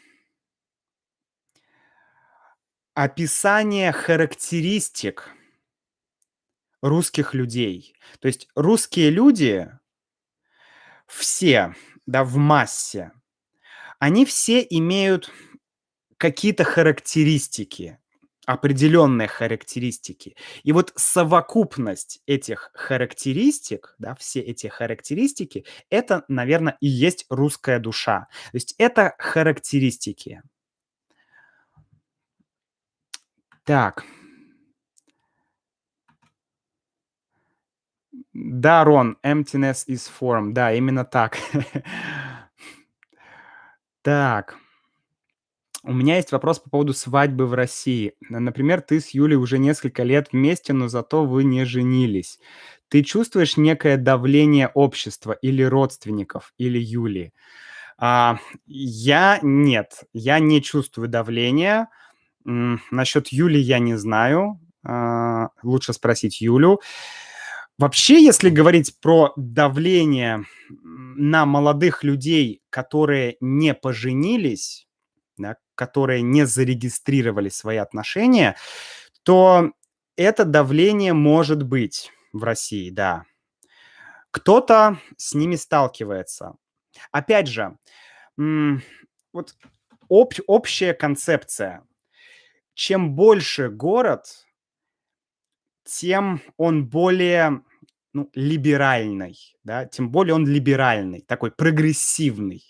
[2.93, 5.31] описание характеристик
[6.83, 7.95] русских людей.
[8.19, 9.71] То есть русские люди
[11.07, 11.73] все,
[12.05, 13.11] да, в массе,
[13.97, 15.31] они все имеют
[16.23, 17.99] какие-то характеристики,
[18.45, 20.37] определенные характеристики.
[20.63, 28.29] И вот совокупность этих характеристик, да, все эти характеристики, это, наверное, и есть русская душа.
[28.53, 30.41] То есть это характеристики.
[33.65, 34.05] Так.
[38.31, 40.53] Да, Рон, emptiness is form.
[40.53, 41.37] Да, именно так.
[44.03, 44.62] Так.
[45.85, 48.13] У меня есть вопрос по поводу свадьбы в России.
[48.29, 52.39] Например, ты с Юлей уже несколько лет вместе, но зато вы не женились.
[52.87, 57.33] Ты чувствуешь некое давление общества или родственников, или Юли?
[57.97, 61.89] А, я нет, я не чувствую давления.
[62.45, 64.61] Насчет Юли я не знаю.
[64.85, 66.79] А, лучше спросить Юлю.
[67.77, 70.45] Вообще, если говорить про давление,
[71.15, 74.87] на молодых людей, которые не поженились,
[75.37, 78.55] да, которые не зарегистрировали свои отношения,
[79.23, 79.71] то
[80.15, 83.25] это давление может быть в России, да.
[84.31, 86.55] Кто-то с ними сталкивается.
[87.11, 87.77] Опять же,
[88.37, 89.55] вот
[90.09, 91.85] об, общая концепция.
[92.73, 94.25] Чем больше город,
[95.83, 97.63] тем он более
[98.13, 102.63] ну, либеральный, да, тем более он либеральный, такой прогрессивный.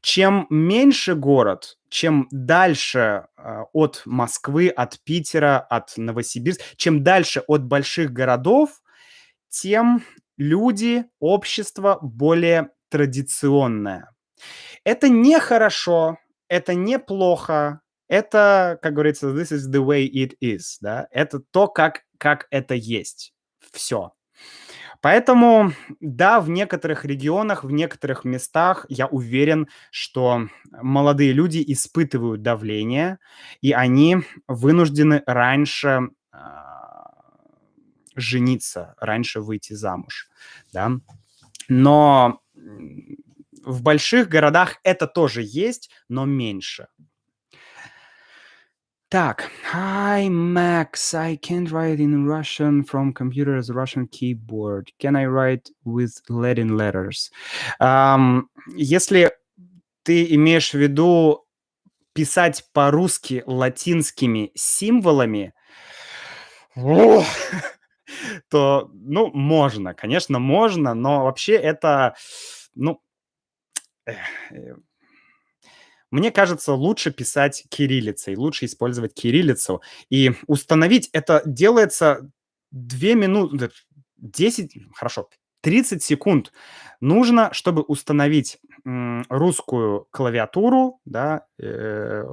[0.00, 7.64] Чем меньше город, чем дальше э, от Москвы, от Питера, от Новосибирска, чем дальше от
[7.64, 8.82] больших городов,
[9.48, 10.02] тем
[10.36, 14.10] люди, общество более традиционное.
[14.84, 21.08] Это не хорошо, это неплохо, это, как говорится, this is the way it is, да,
[21.10, 23.32] это то, как, как это есть.
[23.72, 24.12] Все.
[25.00, 33.18] Поэтому, да, в некоторых регионах, в некоторых местах я уверен, что молодые люди испытывают давление,
[33.60, 34.18] и они
[34.48, 36.36] вынуждены раньше э,
[38.14, 40.28] жениться, раньше выйти замуж,
[40.72, 40.92] да.
[41.68, 42.40] Но
[43.64, 46.88] в больших городах это тоже есть, но меньше.
[49.08, 54.90] Так, hi Max, I can't write in Russian from computer as Russian keyboard.
[54.98, 57.30] Can I write with Latin letters?
[57.78, 59.30] Um, если
[60.02, 61.46] ты имеешь в виду
[62.14, 65.54] писать по-русски латинскими символами,
[68.50, 72.16] то, ну, можно, конечно, можно, но вообще это,
[72.74, 73.00] ну,
[74.04, 74.16] э,
[76.16, 79.82] мне кажется, лучше писать кириллицей, лучше использовать кириллицу.
[80.08, 82.30] И установить это делается
[82.70, 83.70] 2 минуты,
[84.16, 85.28] 10, хорошо,
[85.60, 86.52] 30 секунд
[87.02, 88.58] нужно, чтобы установить
[89.28, 92.24] русскую клавиатуру, да, э,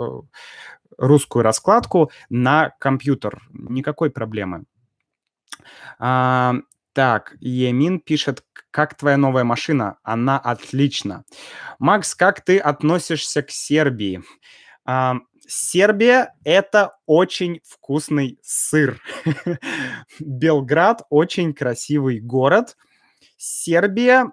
[0.98, 3.42] русскую раскладку на компьютер.
[3.52, 4.64] Никакой проблемы.
[6.00, 6.56] А,
[6.94, 9.98] так, Емин пишет, как твоя новая машина?
[10.04, 11.26] Она отлична.
[11.80, 14.24] Макс, как ты относишься к Сербии?
[14.86, 15.16] А,
[15.48, 19.02] Сербия– это очень вкусный сыр.
[20.20, 22.78] Белград– очень красивый город.
[23.38, 24.32] Сербия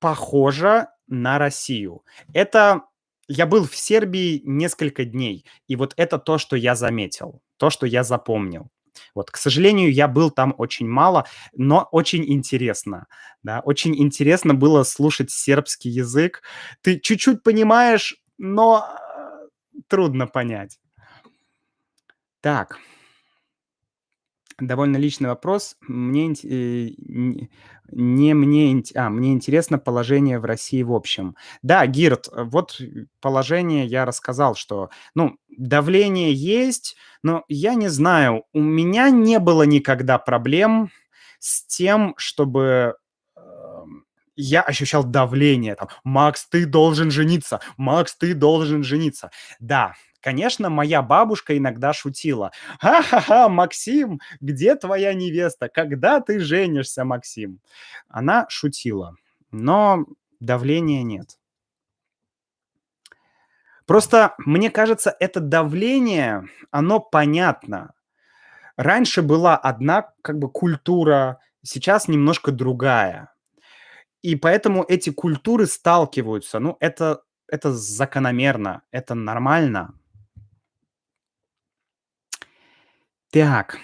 [0.00, 2.04] похожа на Россию.
[2.32, 2.82] Это
[3.28, 7.86] я был в Сербии несколько дней, и вот это то, что я заметил, то, что
[7.86, 8.70] я запомнил.
[9.14, 13.06] Вот, к сожалению, я был там очень мало, но очень интересно,
[13.42, 16.42] да, очень интересно было слушать сербский язык.
[16.82, 20.78] Ты чуть-чуть понимаешь, но э, трудно понять.
[22.40, 22.78] Так,
[24.60, 25.76] довольно личный вопрос.
[25.86, 26.88] Мне э,
[27.90, 31.36] не мне, а, мне интересно положение в России в общем.
[31.62, 32.80] Да, Гирт, вот
[33.20, 39.62] положение я рассказал, что, ну, давление есть, но я не знаю, у меня не было
[39.62, 40.90] никогда проблем
[41.38, 42.96] с тем, чтобы
[43.36, 44.04] эм,
[44.36, 45.74] я ощущал давление.
[45.74, 47.60] Там, Макс, ты должен жениться.
[47.76, 49.30] Макс, ты должен жениться.
[49.60, 52.50] Да, Конечно, моя бабушка иногда шутила.
[52.80, 55.68] «Ха-ха-ха, Максим, где твоя невеста?
[55.68, 57.60] Когда ты женишься, Максим?»
[58.08, 59.14] Она шутила,
[59.52, 60.06] но
[60.40, 61.38] давления нет.
[63.86, 67.94] Просто, мне кажется, это давление, оно понятно.
[68.76, 73.32] Раньше была одна как бы культура, сейчас немножко другая.
[74.20, 76.58] И поэтому эти культуры сталкиваются.
[76.58, 79.94] Ну, это, это закономерно, это нормально.
[83.30, 83.78] Так.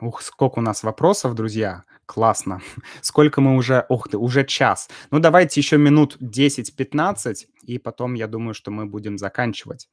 [0.00, 1.84] Ух, сколько у нас вопросов, друзья.
[2.06, 2.60] Классно.
[3.00, 3.86] Сколько мы уже...
[3.88, 4.90] Ух ты, уже час.
[5.10, 9.88] Ну, давайте еще минут 10-15, и потом, я думаю, что мы будем заканчивать.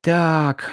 [0.00, 0.72] Так.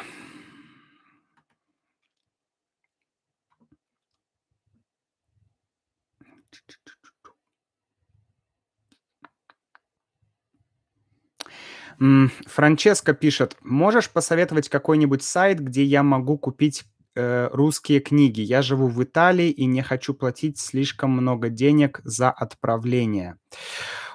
[12.47, 16.83] Франческо пишет: "Можешь посоветовать какой-нибудь сайт, где я могу купить,
[17.15, 18.41] э, русские книги?
[18.41, 23.37] Я живу в Италии и не хочу платить слишком много денег за отправление".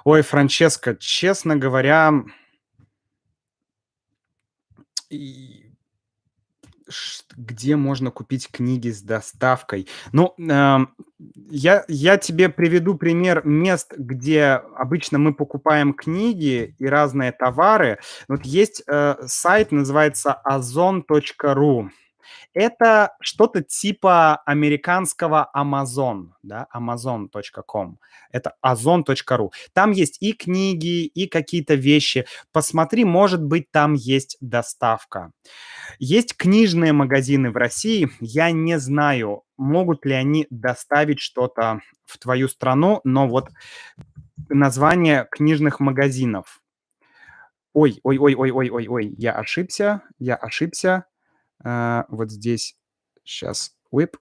[0.03, 2.23] Ой, Франческо, честно говоря
[7.35, 9.87] где можно купить книги с доставкой?
[10.11, 10.93] Ну, эм,
[11.49, 17.99] я я тебе приведу пример мест, где обычно мы покупаем книги и разные товары.
[18.27, 21.89] Вот есть, э, сайт, называется ozon.ru.
[22.53, 27.99] Это что-то типа американского Amazon, да, amazon.com.
[28.31, 29.49] Это ozon.ru.
[29.73, 32.25] Там есть и книги, и какие-то вещи.
[32.51, 35.31] Посмотри, может быть, там есть доставка.
[35.99, 38.09] Есть книжные магазины в России.
[38.19, 43.49] Я не знаю, могут ли они доставить что-то в твою страну, но вот
[44.49, 46.61] название книжных магазинов.
[47.73, 51.05] Ой, ой, ой, ой, ой, ой, ой, я ошибся, я ошибся.
[51.63, 52.75] А, вот здесь
[53.23, 54.15] сейчас whip.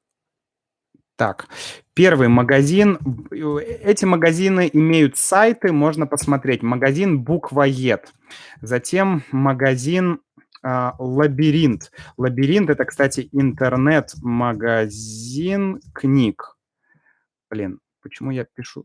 [1.16, 1.48] Так,
[1.94, 2.98] первый магазин.
[3.30, 6.62] Эти магазины имеют сайты, можно посмотреть.
[6.62, 8.12] Магазин Буквоед.
[8.60, 10.20] Затем магазин
[10.62, 11.90] а, Лабиринт.
[12.18, 16.58] Лабиринт это, кстати, интернет-магазин книг.
[17.48, 18.84] Блин, почему я пишу?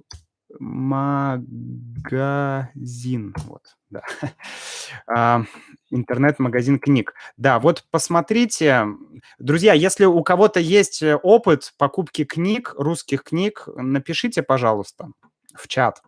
[0.60, 2.14] Магазин.
[3.46, 4.04] Вот, да.
[5.08, 5.46] А,
[5.90, 7.14] интернет-магазин книг.
[7.38, 8.88] Да, вот посмотрите.
[9.40, 15.12] Друзья, если у кого-то есть э, опыт покупки книг, русских книг, напишите, пожалуйста,
[15.56, 16.02] в чат.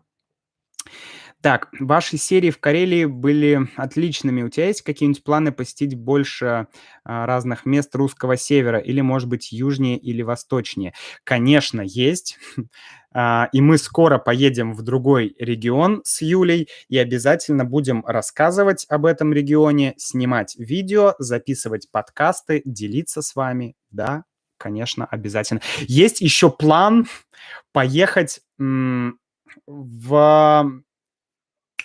[1.43, 4.43] Так, ваши серии в Карелии были отличными.
[4.43, 6.67] У тебя есть какие-нибудь планы посетить больше
[7.03, 10.93] а, разных мест русского севера или, может быть, южнее или восточнее?
[11.25, 12.37] Конечно, есть.
[13.13, 19.05] А, и мы скоро поедем в другой регион с Юлей и обязательно будем рассказывать об
[19.05, 23.75] этом регионе, снимать видео, записывать подкасты, делиться с вами.
[23.91, 24.23] Да,
[24.57, 25.61] конечно, обязательно.
[25.81, 27.07] Есть еще план
[27.71, 29.03] поехать в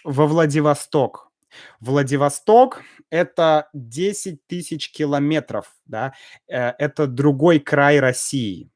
[0.05, 1.31] во Владивосток.
[1.81, 6.13] Владивосток– это 10 тысяч километров, да,
[6.47, 8.71] э, это другой край России.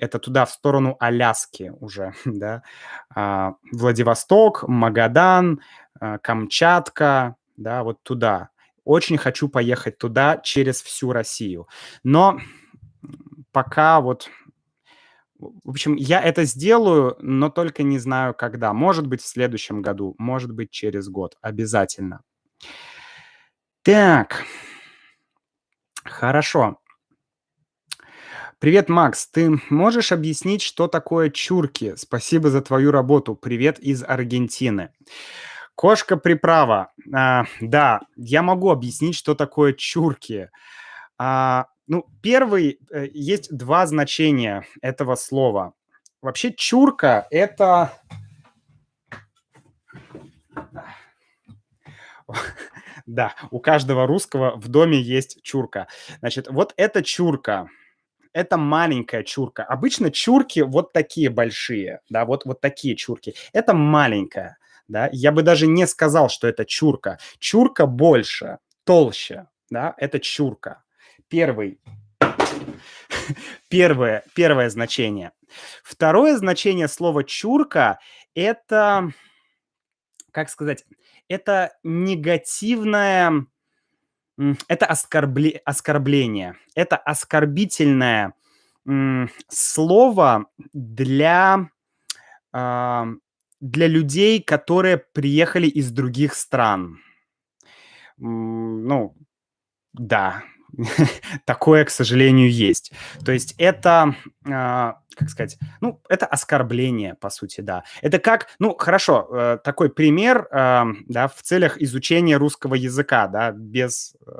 [0.00, 2.62] Это туда, в сторону Аляски уже, да.
[3.14, 5.60] А, Владивосток, Магадан,
[6.00, 8.50] а, Камчатка, да, вот туда.
[8.84, 11.68] Очень хочу поехать туда через всю Россию.
[12.02, 12.38] Но
[13.52, 14.30] пока вот
[15.40, 18.72] в общем, я это сделаю, но только не знаю когда.
[18.72, 21.36] Может быть, в следующем году, может быть, через год.
[21.40, 22.20] Обязательно.
[23.82, 24.44] Так.
[26.04, 26.79] Хорошо.
[28.60, 29.26] Привет, Макс.
[29.26, 31.94] Ты можешь объяснить, что такое чурки?
[31.96, 33.34] Спасибо за твою работу.
[33.34, 34.90] Привет из Аргентины.
[35.76, 36.92] Кошка-приправа.
[37.10, 40.50] А, да, я могу объяснить, что такое чурки.
[41.16, 45.72] А, ну, первый, э, есть два значения этого слова.
[46.20, 47.94] Вообще чурка– это...
[53.06, 55.88] Да, у каждого русского в доме есть чурка.
[56.20, 57.68] Значит, вот эта чурка,
[58.32, 59.64] это маленькая чурка.
[59.64, 63.34] Обычно чурки вот такие большие, да, вот, вот такие чурки.
[63.52, 64.58] Это маленькая,
[64.88, 65.08] да.
[65.12, 67.18] Я бы даже не сказал, что это чурка.
[67.38, 70.82] Чурка больше, толще, да, это чурка.
[71.28, 71.80] Первый.
[73.68, 75.32] Первое, первое значение.
[75.82, 77.98] Второе значение слова «чурка»–
[78.34, 79.10] это,
[80.32, 80.84] как сказать,
[81.28, 83.46] это негативное,
[84.68, 88.34] это оскорбле, оскорбление, это оскорбительное
[89.48, 91.70] слово для,
[92.52, 96.98] для людей, которые приехали из других стран.
[98.16, 99.14] Ну,
[99.92, 100.42] да,
[101.44, 102.92] такое, к сожалению, есть.
[103.24, 104.14] То есть это,
[104.44, 107.84] э, как сказать, ну, это оскорбление, по сути, да.
[108.02, 113.52] Это как, ну, хорошо, э, такой пример, э, да, в целях изучения русского языка, да,
[113.52, 114.30] без э,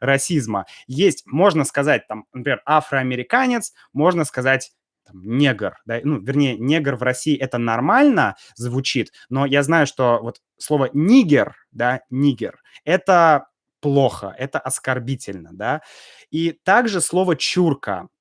[0.00, 0.66] расизма.
[0.86, 4.72] Есть, можно сказать, там, например, афроамериканец, можно сказать
[5.12, 10.40] негр, да, ну, вернее, негр в России это нормально звучит, но я знаю, что вот
[10.56, 13.46] слово нигер, да, нигер, это
[13.80, 15.82] плохо, это оскорбительно, да.
[16.30, 18.08] И также слово чурка–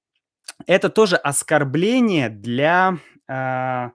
[0.67, 2.97] это тоже оскорбление для,
[3.27, 3.89] э,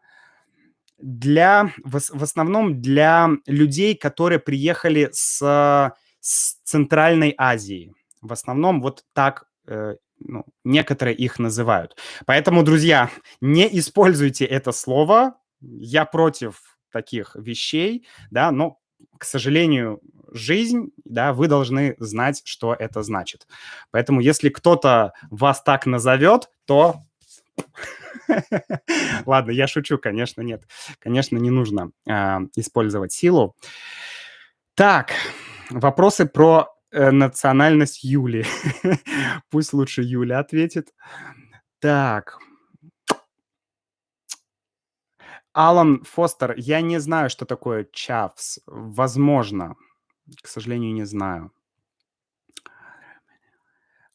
[0.98, 7.92] для в основном для людей, которые приехали с, с Центральной Азии.
[8.22, 11.96] В основном вот так э, ну, некоторые их называют.
[12.26, 13.10] Поэтому, друзья,
[13.40, 15.36] не используйте это слово.
[15.60, 18.78] Я против таких вещей, да, но
[19.18, 20.00] к сожалению,
[20.34, 23.46] жизнь, да, вы должны знать, что это значит.
[23.90, 26.96] Поэтому если кто-то вас так назовет, то...
[29.26, 30.64] Ладно, я шучу, конечно, нет.
[30.98, 33.54] Конечно, не нужно э, использовать силу.
[34.74, 35.12] Так,
[35.70, 38.44] вопросы про э, национальность Юли.
[39.50, 40.92] Пусть лучше Юля ответит.
[41.78, 42.38] Так,
[45.54, 48.58] Алан Фостер, я не знаю, что такое чавс.
[48.66, 49.76] Возможно.
[50.42, 51.52] К сожалению, не знаю.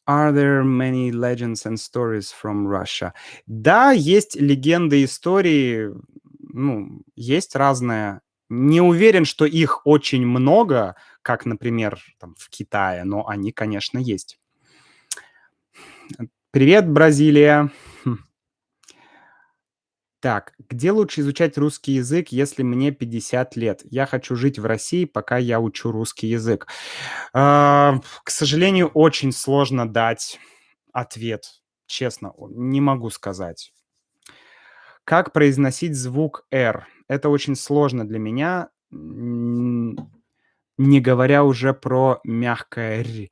[0.08, 3.12] Are there many legends and stories from Russia?
[3.46, 5.92] Да, есть легенды, истории,
[6.52, 8.20] ну, есть разные.
[8.48, 14.40] Не уверен, что их очень много, как, например, там, в Китае, но они, конечно, есть.
[16.50, 17.70] Привет, Бразилия.
[20.20, 23.80] Так, где лучше изучать русский язык, если мне 50 лет?
[23.84, 26.66] Я хочу жить в России, пока я учу русский язык.
[27.32, 30.38] А, к сожалению, очень сложно дать
[30.92, 31.62] ответ.
[31.86, 33.72] Честно, не могу сказать.
[35.04, 36.86] Как произносить звук R?
[37.08, 39.96] Это очень сложно для меня, не
[41.00, 43.30] говоря уже про мягкое «р»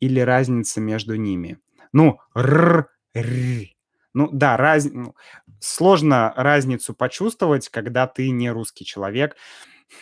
[0.00, 1.58] или разница между ними.
[1.92, 3.71] Ну, «р», «р».
[4.14, 4.84] Ну да, раз...
[4.84, 5.14] Ну,
[5.60, 9.36] сложно разницу почувствовать, когда ты не русский человек.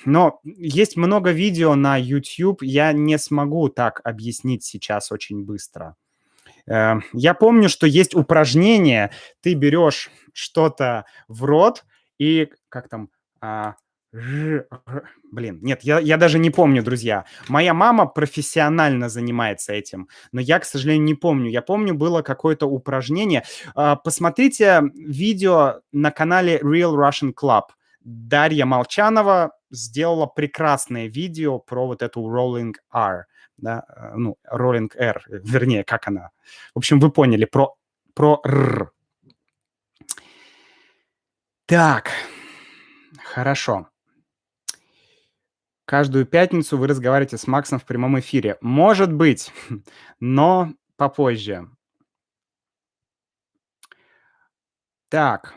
[0.05, 5.97] Но есть много видео на YouTube, я не смогу так объяснить сейчас очень быстро.
[6.67, 11.85] Э, я помню, что есть упражнение, ты берешь что-то в рот
[12.19, 13.11] и как там
[14.13, 17.25] Блин, нет, я, я даже не помню, друзья.
[17.49, 21.49] Моя мама профессионально занимается этим, но я, к сожалению, не помню.
[21.51, 23.45] Я помню, было какое-то упражнение.
[23.75, 27.63] А, посмотрите видео на канале Real Russian Club.
[28.01, 33.27] Дарья Молчанова сделала прекрасное видео про вот эту Rolling R,
[33.59, 36.31] да, э, ну, Rolling R, вернее, как она.
[36.75, 37.75] В общем, вы поняли, про,
[38.15, 38.91] про R.
[41.67, 42.11] Так,
[43.23, 43.87] хорошо.
[45.91, 48.57] Каждую пятницу вы разговариваете с Максом в прямом эфире.
[48.61, 49.53] Может быть,
[50.21, 51.69] но попозже.
[55.09, 55.57] Так.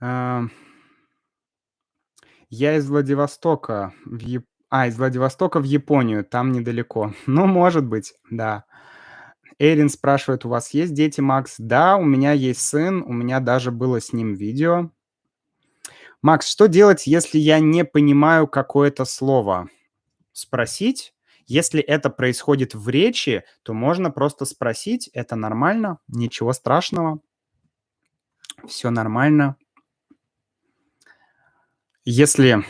[0.00, 0.42] А,
[2.50, 4.49] я из Владивостока в Яп...
[4.70, 7.12] А, из Владивостока в Японию, там недалеко.
[7.26, 8.64] Ну, может быть, да.
[9.58, 11.56] Эрин спрашивает, у вас есть дети, Макс?
[11.58, 14.90] Да, у меня есть сын, у меня даже было с ним видео.
[16.22, 19.68] Макс, что делать, если я не понимаю какое-то слово?
[20.32, 21.14] Спросить.
[21.46, 27.18] Если это происходит в речи, то можно просто спросить, это нормально, ничего страшного,
[28.68, 29.56] все нормально.
[32.12, 32.64] Если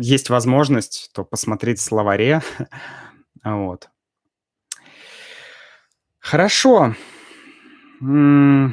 [0.00, 2.42] есть возможность, то посмотреть в словаре.
[3.44, 3.90] вот.
[6.20, 6.94] Хорошо.
[8.00, 8.70] У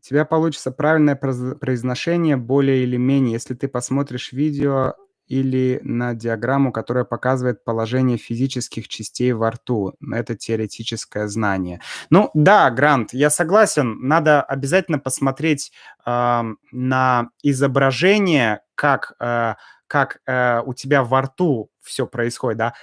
[0.00, 4.94] тебя получится правильное произношение более или менее, если ты посмотришь видео
[5.28, 9.94] или на диаграмму, которая показывает положение физических частей во рту.
[10.12, 11.80] Это теоретическое знание.
[12.10, 13.98] Ну да, Грант, я согласен.
[14.00, 15.72] Надо обязательно посмотреть
[16.04, 19.54] э, на изображение, как, э,
[19.86, 22.74] как э, у тебя во рту все происходит, да.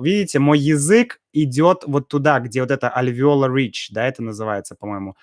[0.00, 5.16] Видите, мой язык идет вот туда, где вот это alveolar reach, да, это называется, по-моему,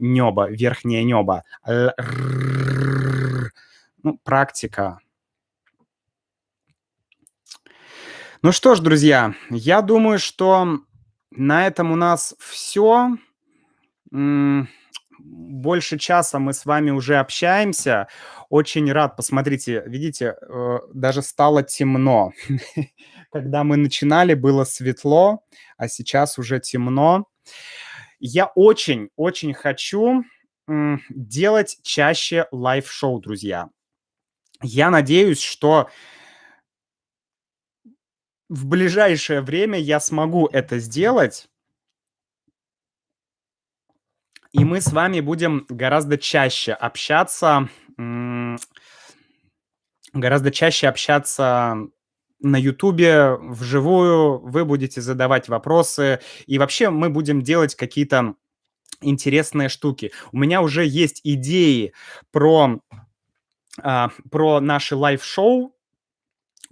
[0.00, 1.44] небо, верхнее небо.
[4.04, 5.00] Ну, практика.
[8.42, 10.80] Ну что ж, друзья, я думаю, что
[11.30, 13.16] на этом у нас все.
[14.10, 18.08] Больше часа мы с вами уже общаемся.
[18.50, 22.32] Очень рад, посмотрите, видите, э, даже стало темно.
[23.32, 25.44] Когда мы начинали, было светло,
[25.78, 27.24] а сейчас уже темно.
[28.20, 30.24] Я очень-очень хочу
[31.08, 33.70] делать чаще лайв-шоу, друзья.
[34.66, 35.90] Я надеюсь, что
[38.48, 41.48] в ближайшее время я смогу это сделать.
[44.52, 47.68] И мы с вами будем гораздо чаще общаться,
[50.12, 51.76] гораздо чаще общаться
[52.40, 58.34] на Ютубе вживую, вы будете задавать вопросы, и вообще мы будем делать какие-то
[59.02, 60.12] интересные штуки.
[60.32, 61.92] У меня уже есть идеи
[62.30, 62.80] про
[63.76, 65.74] про наши лайв-шоу,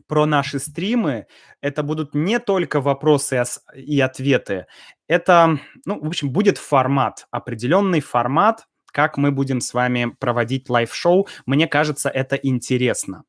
[0.06, 1.26] про наши стримы.
[1.60, 3.42] Это будут не только вопросы
[3.74, 4.66] и ответы.
[5.08, 11.28] Это, ну, в общем, будет формат, определенный формат, как мы будем с вами проводить лайв-шоу.
[11.46, 13.24] Мне кажется, это интересно.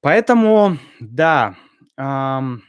[0.00, 1.56] Поэтому, да,
[1.96, 2.62] эм,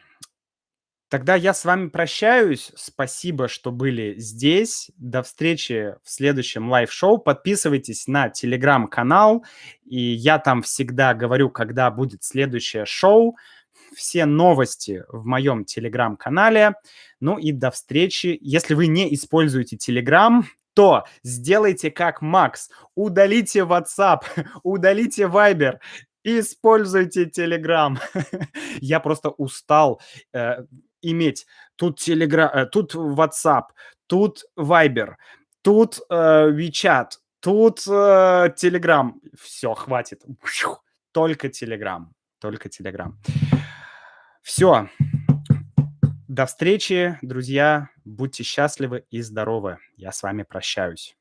[1.10, 2.72] Тогда я с вами прощаюсь.
[2.76, 4.92] Спасибо, что были здесь.
[4.98, 7.18] До встречи в следующем лайв-шоу.
[7.18, 9.46] Подписывайтесь на телеграм-канал.
[9.86, 13.38] И я там всегда говорю, когда будет следующее шоу.
[13.96, 16.74] все новости в моем телеграм-канале.
[17.22, 18.38] Ну и до встречи.
[18.42, 22.70] Если вы не используете телеграм, то сделайте как Макс.
[22.96, 24.22] Удалите WhatsApp,
[24.64, 25.80] удалите Viber,
[26.24, 27.98] используйте Telegram.
[28.82, 30.02] Я просто устал
[30.34, 30.66] э,
[31.02, 31.46] иметь
[31.76, 33.66] тут Telegram, э, тут WhatsApp,
[34.08, 35.16] тут Viber,
[35.62, 39.14] тут э, WeChat, тут э, Telegram.
[39.40, 40.24] Все, хватит.
[41.12, 42.06] Только Telegram,
[42.40, 43.14] только Telegram.
[44.42, 44.90] Все.
[46.28, 47.90] До встречи, друзья.
[48.06, 49.80] Будьте счастливы и здоровы.
[49.96, 51.18] Я с вами прощаюсь.